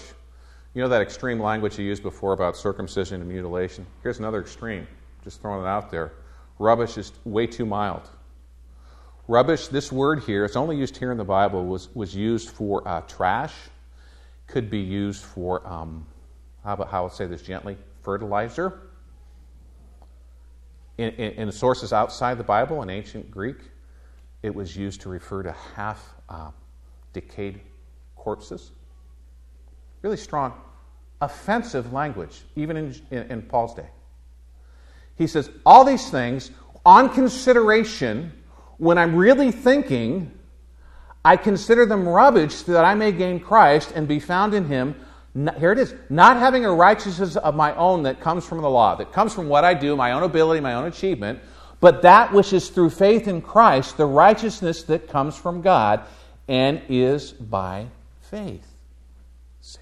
You 0.73 0.81
know 0.81 0.89
that 0.89 1.01
extreme 1.01 1.39
language 1.39 1.77
you 1.77 1.85
used 1.85 2.03
before 2.03 2.31
about 2.31 2.55
circumcision 2.55 3.19
and 3.19 3.29
mutilation? 3.29 3.85
Here's 4.03 4.19
another 4.19 4.39
extreme, 4.39 4.87
just 5.23 5.41
throwing 5.41 5.65
it 5.65 5.67
out 5.67 5.91
there. 5.91 6.13
Rubbish 6.61 6.97
is 6.97 7.11
way 7.25 7.47
too 7.47 7.65
mild. 7.65 8.07
Rubbish, 9.27 9.67
this 9.67 9.91
word 9.91 10.23
here, 10.23 10.45
it's 10.45 10.55
only 10.55 10.77
used 10.77 10.95
here 10.95 11.11
in 11.11 11.17
the 11.17 11.23
Bible, 11.23 11.65
was, 11.65 11.93
was 11.95 12.15
used 12.15 12.49
for 12.49 12.87
uh, 12.87 13.01
trash, 13.01 13.53
could 14.45 14.69
be 14.69 14.79
used 14.79 15.23
for, 15.23 15.65
um, 15.67 16.05
how 16.63 16.73
about 16.73 16.89
how 16.89 17.05
I 17.05 17.09
say 17.09 17.25
this 17.25 17.41
gently, 17.41 17.77
fertilizer. 18.03 18.79
In, 20.97 21.09
in, 21.13 21.31
in, 21.33 21.51
sources 21.51 21.93
outside 21.93 22.37
the 22.37 22.43
Bible, 22.43 22.83
in 22.83 22.89
ancient 22.89 23.31
Greek, 23.31 23.57
it 24.43 24.53
was 24.53 24.75
used 24.75 25.01
to 25.01 25.09
refer 25.09 25.41
to 25.41 25.55
half 25.75 26.13
uh, 26.29 26.51
decayed 27.13 27.59
corpses. 28.15 28.71
Really 30.03 30.17
strong, 30.17 30.53
offensive 31.21 31.91
language, 31.91 32.41
even 32.55 32.77
in, 32.77 32.93
in 33.09 33.41
Paul's 33.41 33.73
day. 33.73 33.87
He 35.17 35.27
says, 35.27 35.49
All 35.65 35.83
these 35.83 36.09
things, 36.09 36.51
on 36.85 37.09
consideration, 37.09 38.33
when 38.77 38.97
I'm 38.97 39.15
really 39.15 39.51
thinking, 39.51 40.31
I 41.23 41.37
consider 41.37 41.85
them 41.85 42.07
rubbish 42.07 42.55
so 42.55 42.73
that 42.73 42.85
I 42.85 42.95
may 42.95 43.11
gain 43.11 43.39
Christ 43.39 43.91
and 43.95 44.07
be 44.07 44.19
found 44.19 44.53
in 44.53 44.65
Him. 44.65 44.95
Here 45.59 45.71
it 45.71 45.79
is 45.79 45.93
not 46.09 46.37
having 46.37 46.65
a 46.65 46.73
righteousness 46.73 47.35
of 47.35 47.55
my 47.55 47.75
own 47.75 48.03
that 48.03 48.19
comes 48.19 48.45
from 48.45 48.61
the 48.61 48.69
law, 48.69 48.95
that 48.95 49.13
comes 49.13 49.33
from 49.33 49.47
what 49.47 49.63
I 49.63 49.73
do, 49.73 49.95
my 49.95 50.13
own 50.13 50.23
ability, 50.23 50.59
my 50.59 50.73
own 50.73 50.85
achievement, 50.85 51.39
but 51.79 52.01
that 52.01 52.33
which 52.33 52.53
is 52.53 52.69
through 52.69 52.89
faith 52.89 53.27
in 53.27 53.41
Christ, 53.41 53.97
the 53.97 54.05
righteousness 54.05 54.83
that 54.83 55.07
comes 55.07 55.37
from 55.37 55.61
God 55.61 56.01
and 56.47 56.81
is 56.89 57.31
by 57.31 57.87
faith. 58.21 58.65
See? 59.61 59.79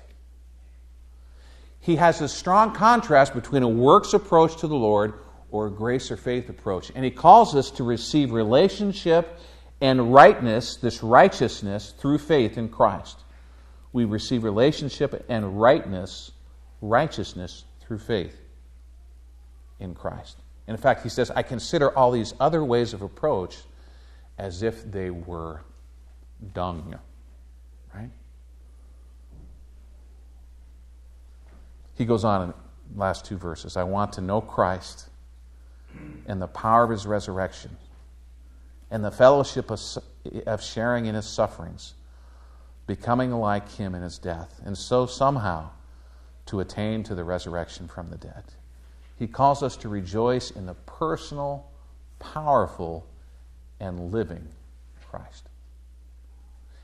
He 1.89 1.95
has 1.95 2.21
a 2.21 2.28
strong 2.28 2.71
contrast 2.71 3.34
between 3.34 3.63
a 3.63 3.67
works 3.67 4.13
approach 4.13 4.58
to 4.58 4.67
the 4.67 4.75
Lord 4.75 5.15
or 5.49 5.65
a 5.65 5.71
grace 5.71 6.12
or 6.12 6.17
faith 6.17 6.47
approach. 6.47 6.91
And 6.93 7.04
he 7.04 7.10
calls 7.10 7.56
us 7.56 7.71
to 7.71 7.84
receive 7.84 8.32
relationship 8.32 9.39
and 9.82 10.13
rightness, 10.13 10.75
this 10.75 11.02
righteousness, 11.02 11.95
through 11.97 12.19
faith 12.19 12.60
in 12.60 12.69
Christ. 12.69 13.21
We 13.91 14.06
receive 14.06 14.43
relationship 14.43 15.25
and 15.30 15.60
rightness, 15.60 16.30
righteousness 16.80 17.63
through 17.82 17.97
faith 17.97 18.39
in 19.80 19.95
Christ. 19.95 20.38
And 20.67 20.78
in 20.78 20.82
fact, 20.84 21.02
he 21.02 21.10
says, 21.10 21.32
I 21.32 21.41
consider 21.41 21.89
all 21.97 22.12
these 22.12 22.36
other 22.39 22.63
ways 22.63 22.93
of 22.93 23.02
approach 23.02 23.58
as 24.38 24.62
if 24.62 24.84
they 24.91 25.10
were 25.10 25.63
dung. 26.54 26.99
Right? 27.95 28.12
He 32.00 32.06
goes 32.06 32.24
on 32.24 32.44
in 32.44 32.54
the 32.94 33.00
last 33.00 33.26
two 33.26 33.38
verses. 33.38 33.76
I 33.76 33.84
want 33.84 34.14
to 34.14 34.22
know 34.22 34.40
Christ 34.40 35.10
and 36.26 36.42
the 36.42 36.48
power 36.48 36.86
of 36.86 36.90
his 36.90 37.06
resurrection 37.06 37.76
and 38.90 39.04
the 39.04 39.12
fellowship 39.12 39.70
of, 39.70 39.82
of 40.48 40.64
sharing 40.64 41.08
in 41.08 41.16
his 41.16 41.28
sufferings, 41.28 41.96
becoming 42.88 43.32
like 43.32 43.70
him 43.70 43.96
in 43.96 44.02
his 44.02 44.18
death, 44.18 44.62
and 44.64 44.78
so 44.78 45.06
somehow 45.06 45.72
to 46.46 46.62
attain 46.62 47.04
to 47.04 47.16
the 47.16 47.24
resurrection 47.26 47.90
from 47.90 48.10
the 48.10 48.18
dead. 48.18 48.44
He 49.18 49.28
calls 49.28 49.62
us 49.62 49.76
to 49.78 49.90
rejoice 49.90 50.52
in 50.52 50.68
the 50.68 50.76
personal, 50.76 51.70
powerful, 52.18 53.06
and 53.82 54.14
living 54.14 54.48
Christ. 55.12 55.50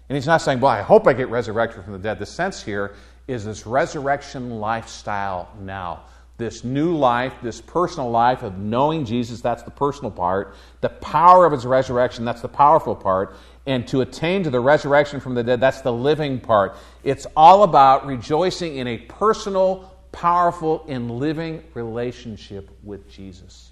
And 0.09 0.17
he's 0.17 0.27
not 0.27 0.41
saying, 0.41 0.59
Well, 0.59 0.73
I 0.73 0.81
hope 0.81 1.07
I 1.07 1.13
get 1.13 1.29
resurrected 1.29 1.85
from 1.85 1.93
the 1.93 1.99
dead. 1.99 2.19
The 2.19 2.25
sense 2.25 2.61
here 2.61 2.95
is 3.27 3.45
this 3.45 3.65
resurrection 3.65 4.59
lifestyle 4.59 5.49
now 5.59 6.03
this 6.37 6.63
new 6.65 6.95
life, 6.95 7.33
this 7.41 7.61
personal 7.61 8.09
life 8.09 8.43
of 8.43 8.57
knowing 8.57 9.05
Jesus, 9.05 9.39
that's 9.39 9.63
the 9.63 9.71
personal 9.71 10.11
part. 10.11 10.55
The 10.81 10.89
power 10.89 11.45
of 11.45 11.53
his 11.53 11.65
resurrection, 11.65 12.25
that's 12.25 12.41
the 12.41 12.49
powerful 12.49 12.95
part. 12.95 13.35
And 13.65 13.87
to 13.87 14.01
attain 14.01 14.43
to 14.43 14.49
the 14.49 14.59
resurrection 14.59 15.19
from 15.19 15.33
the 15.33 15.43
dead, 15.43 15.61
that's 15.61 15.81
the 15.81 15.93
living 15.93 16.39
part. 16.39 16.75
It's 17.03 17.25
all 17.37 17.63
about 17.63 18.05
rejoicing 18.05 18.75
in 18.77 18.87
a 18.87 18.97
personal, 18.97 19.95
powerful, 20.11 20.85
and 20.89 21.09
living 21.09 21.63
relationship 21.73 22.69
with 22.83 23.09
Jesus. 23.09 23.71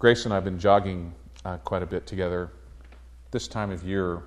Grace 0.00 0.24
and 0.24 0.34
I 0.34 0.36
have 0.36 0.44
been 0.44 0.58
jogging 0.58 1.14
uh, 1.44 1.58
quite 1.58 1.82
a 1.82 1.86
bit 1.86 2.06
together. 2.06 2.50
This 3.30 3.46
time 3.46 3.70
of 3.70 3.84
year, 3.84 4.22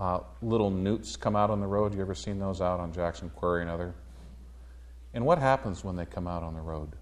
uh, 0.00 0.20
little 0.40 0.70
newts 0.70 1.14
come 1.16 1.36
out 1.36 1.50
on 1.50 1.60
the 1.60 1.66
road. 1.66 1.94
You 1.94 2.00
ever 2.00 2.14
seen 2.14 2.38
those 2.38 2.62
out 2.62 2.80
on 2.80 2.92
Jackson 2.92 3.30
Quarry 3.36 3.60
and 3.60 3.70
other? 3.70 3.94
And 5.12 5.24
what 5.26 5.38
happens 5.38 5.84
when 5.84 5.94
they 5.94 6.06
come 6.06 6.26
out 6.26 6.42
on 6.42 6.54
the 6.54 6.60
road? 6.60 6.96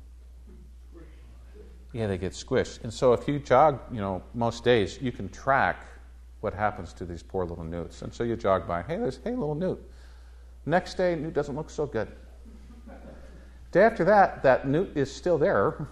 Yeah, 1.92 2.06
they 2.08 2.18
get 2.18 2.32
squished. 2.32 2.82
And 2.82 2.92
so 2.92 3.12
if 3.12 3.28
you 3.28 3.38
jog, 3.38 3.80
you 3.92 4.00
know, 4.00 4.22
most 4.34 4.64
days, 4.64 5.00
you 5.00 5.12
can 5.12 5.28
track 5.28 5.86
what 6.40 6.52
happens 6.52 6.92
to 6.94 7.04
these 7.04 7.22
poor 7.22 7.44
little 7.44 7.64
newts. 7.64 8.02
And 8.02 8.12
so 8.12 8.24
you 8.24 8.36
jog 8.36 8.66
by, 8.66 8.82
hey, 8.82 8.96
there's, 8.96 9.20
hey, 9.22 9.30
little 9.30 9.54
newt. 9.54 9.80
Next 10.66 10.94
day, 10.94 11.14
newt 11.14 11.34
doesn't 11.34 11.56
look 11.56 11.70
so 11.70 11.86
good. 11.86 12.08
Day 13.70 13.82
after 13.82 14.04
that, 14.04 14.42
that 14.42 14.66
newt 14.66 14.96
is 14.96 15.14
still 15.14 15.38
there, 15.38 15.86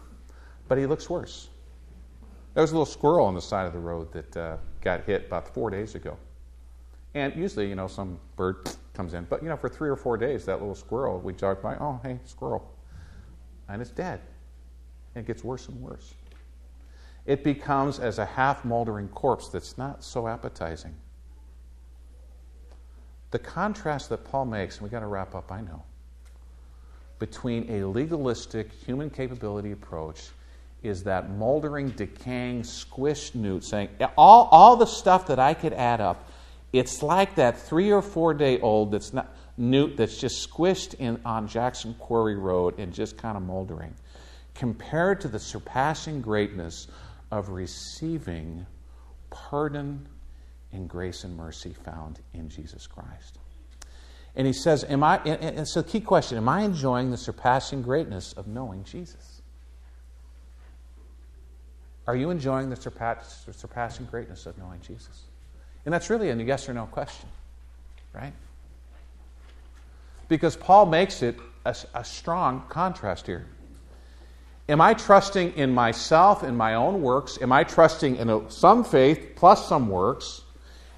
but 0.68 0.76
he 0.76 0.86
looks 0.86 1.08
worse. 1.08 1.50
There 2.54 2.62
was 2.62 2.72
a 2.72 2.74
little 2.74 2.86
squirrel 2.86 3.26
on 3.26 3.34
the 3.34 3.40
side 3.40 3.66
of 3.66 3.72
the 3.72 3.78
road 3.78 4.12
that 4.12 4.36
uh, 4.36 4.56
got 4.80 5.04
hit 5.04 5.26
about 5.26 5.46
four 5.52 5.70
days 5.70 5.94
ago. 5.94 6.16
And 7.16 7.34
usually, 7.34 7.66
you 7.66 7.74
know, 7.74 7.86
some 7.88 8.20
bird 8.36 8.68
comes 8.92 9.14
in. 9.14 9.24
But, 9.24 9.42
you 9.42 9.48
know, 9.48 9.56
for 9.56 9.70
three 9.70 9.88
or 9.88 9.96
four 9.96 10.18
days, 10.18 10.44
that 10.44 10.60
little 10.60 10.74
squirrel, 10.74 11.18
we 11.18 11.32
jog 11.32 11.62
by, 11.62 11.74
oh, 11.76 11.98
hey, 12.02 12.18
squirrel. 12.26 12.70
And 13.70 13.80
it's 13.80 13.90
dead. 13.90 14.20
And 15.14 15.24
it 15.24 15.26
gets 15.26 15.42
worse 15.42 15.66
and 15.68 15.80
worse. 15.80 16.12
It 17.24 17.42
becomes 17.42 17.98
as 18.00 18.18
a 18.18 18.26
half 18.26 18.66
moldering 18.66 19.08
corpse 19.08 19.48
that's 19.48 19.78
not 19.78 20.04
so 20.04 20.28
appetizing. 20.28 20.94
The 23.30 23.38
contrast 23.38 24.10
that 24.10 24.22
Paul 24.26 24.44
makes, 24.44 24.76
and 24.76 24.82
we've 24.82 24.92
got 24.92 25.00
to 25.00 25.06
wrap 25.06 25.34
up, 25.34 25.50
I 25.50 25.62
know. 25.62 25.84
between 27.18 27.68
a 27.70 27.84
legalistic 27.84 28.70
human 28.72 29.10
capability 29.10 29.72
approach 29.72 30.28
is 30.82 31.02
that 31.04 31.30
moldering, 31.30 31.90
decaying, 31.90 32.62
squished 32.62 33.34
newt 33.34 33.64
saying, 33.64 33.88
all, 34.16 34.48
all 34.50 34.76
the 34.76 34.86
stuff 34.86 35.26
that 35.26 35.38
I 35.38 35.54
could 35.54 35.72
add 35.72 36.00
up, 36.00 36.25
it's 36.78 37.02
like 37.02 37.36
that 37.36 37.58
three 37.58 37.90
or 37.90 38.02
four 38.02 38.34
day 38.34 38.60
old 38.60 38.92
that's 38.92 39.12
not 39.12 39.34
newt 39.56 39.96
that's 39.96 40.18
just 40.18 40.48
squished 40.48 40.94
in 40.94 41.20
on 41.24 41.48
Jackson 41.48 41.94
Quarry 41.94 42.36
Road 42.36 42.78
and 42.78 42.92
just 42.92 43.16
kind 43.16 43.36
of 43.36 43.42
moldering, 43.42 43.94
compared 44.54 45.20
to 45.22 45.28
the 45.28 45.38
surpassing 45.38 46.20
greatness 46.20 46.88
of 47.30 47.50
receiving 47.50 48.66
pardon 49.30 50.06
and 50.72 50.88
grace 50.88 51.24
and 51.24 51.36
mercy 51.36 51.72
found 51.84 52.20
in 52.34 52.48
Jesus 52.48 52.86
Christ. 52.86 53.38
And 54.34 54.46
he 54.46 54.52
says, 54.52 54.84
Am 54.84 55.02
I, 55.02 55.18
and, 55.24 55.66
so 55.66 55.82
key 55.82 56.00
question, 56.00 56.36
am 56.36 56.48
I 56.48 56.62
enjoying 56.62 57.10
the 57.10 57.16
surpassing 57.16 57.80
greatness 57.80 58.34
of 58.34 58.46
knowing 58.46 58.84
Jesus? 58.84 59.40
Are 62.06 62.14
you 62.14 62.30
enjoying 62.30 62.70
the 62.70 62.76
surpass, 62.76 63.46
surpassing 63.50 64.06
greatness 64.06 64.46
of 64.46 64.56
knowing 64.58 64.80
Jesus? 64.80 65.24
And 65.86 65.94
that's 65.94 66.10
really 66.10 66.28
a 66.30 66.36
yes 66.36 66.68
or 66.68 66.74
no 66.74 66.86
question, 66.86 67.28
right? 68.12 68.32
Because 70.28 70.56
Paul 70.56 70.86
makes 70.86 71.22
it 71.22 71.38
a, 71.64 71.74
a 71.94 72.04
strong 72.04 72.64
contrast 72.68 73.26
here. 73.26 73.46
Am 74.68 74.80
I 74.80 74.94
trusting 74.94 75.52
in 75.52 75.72
myself, 75.72 76.42
in 76.42 76.56
my 76.56 76.74
own 76.74 77.02
works? 77.02 77.38
Am 77.40 77.52
I 77.52 77.62
trusting 77.62 78.16
in 78.16 78.28
a, 78.28 78.50
some 78.50 78.82
faith 78.82 79.34
plus 79.36 79.68
some 79.68 79.88
works? 79.88 80.42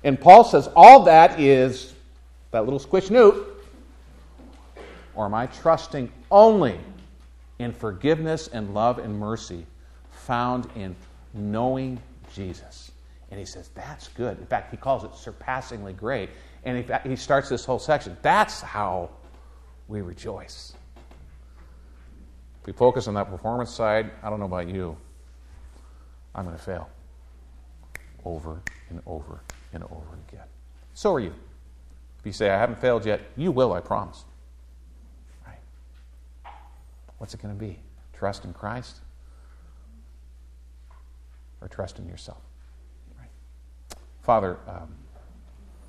And 0.05 0.19
Paul 0.19 0.43
says 0.43 0.71
all 0.75 1.05
that 1.05 1.39
is 1.39 1.93
that 2.51 2.65
little 2.65 2.79
squish 2.79 3.11
newt. 3.11 3.47
Or 5.15 5.27
am 5.27 5.35
I 5.35 5.47
trusting 5.47 6.11
only 6.31 6.81
in 7.59 7.73
forgiveness 7.73 8.49
and 8.49 8.73
love 8.73 8.99
and 8.99 9.21
mercy 9.21 9.67
found 10.11 10.67
in 10.75 10.97
knowing 11.35 12.01
Jesus? 12.33 12.88
And 13.31 13.39
he 13.39 13.45
says, 13.45 13.69
that's 13.75 14.09
good. 14.09 14.39
In 14.39 14.47
fact, 14.47 14.71
he 14.71 14.77
calls 14.77 15.05
it 15.05 15.15
surpassingly 15.15 15.93
great. 15.93 16.31
And 16.65 16.85
he 17.05 17.17
starts 17.17 17.49
this 17.49 17.65
whole 17.65 17.79
section. 17.79 18.17
That's 18.23 18.61
how 18.61 19.11
we 19.87 20.01
rejoice. 20.01 20.73
If 22.61 22.67
we 22.67 22.73
focus 22.73 23.07
on 23.07 23.15
that 23.15 23.29
performance 23.29 23.71
side, 23.71 24.11
I 24.23 24.31
don't 24.31 24.41
know 24.41 24.47
about 24.47 24.69
you, 24.69 24.97
I'm 26.35 26.45
going 26.45 26.57
to 26.57 26.63
fail 26.63 26.89
over 28.25 28.61
and 28.91 29.01
over 29.07 29.41
and 29.73 29.83
over 29.85 30.19
again. 30.29 30.45
So 30.95 31.15
are 31.15 31.21
you. 31.21 31.35
If 32.21 32.27
you 32.27 32.33
say, 32.33 32.51
I 32.51 32.59
haven't 32.59 32.81
failed 32.81 33.07
yet, 33.07 33.21
you 33.37 33.53
will, 33.53 33.73
I 33.73 33.81
promise. 33.81 34.25
Right? 35.47 35.59
What's 37.19 37.35
it 37.35 37.43
going 37.43 37.55
to 37.55 37.61
be? 37.61 37.79
Trust 38.13 38.45
in 38.45 38.53
Christ 38.53 38.97
or 41.61 41.69
trust 41.69 41.99
in 41.99 42.09
yourself? 42.09 42.41
Father, 44.29 44.59
um, 44.69 44.95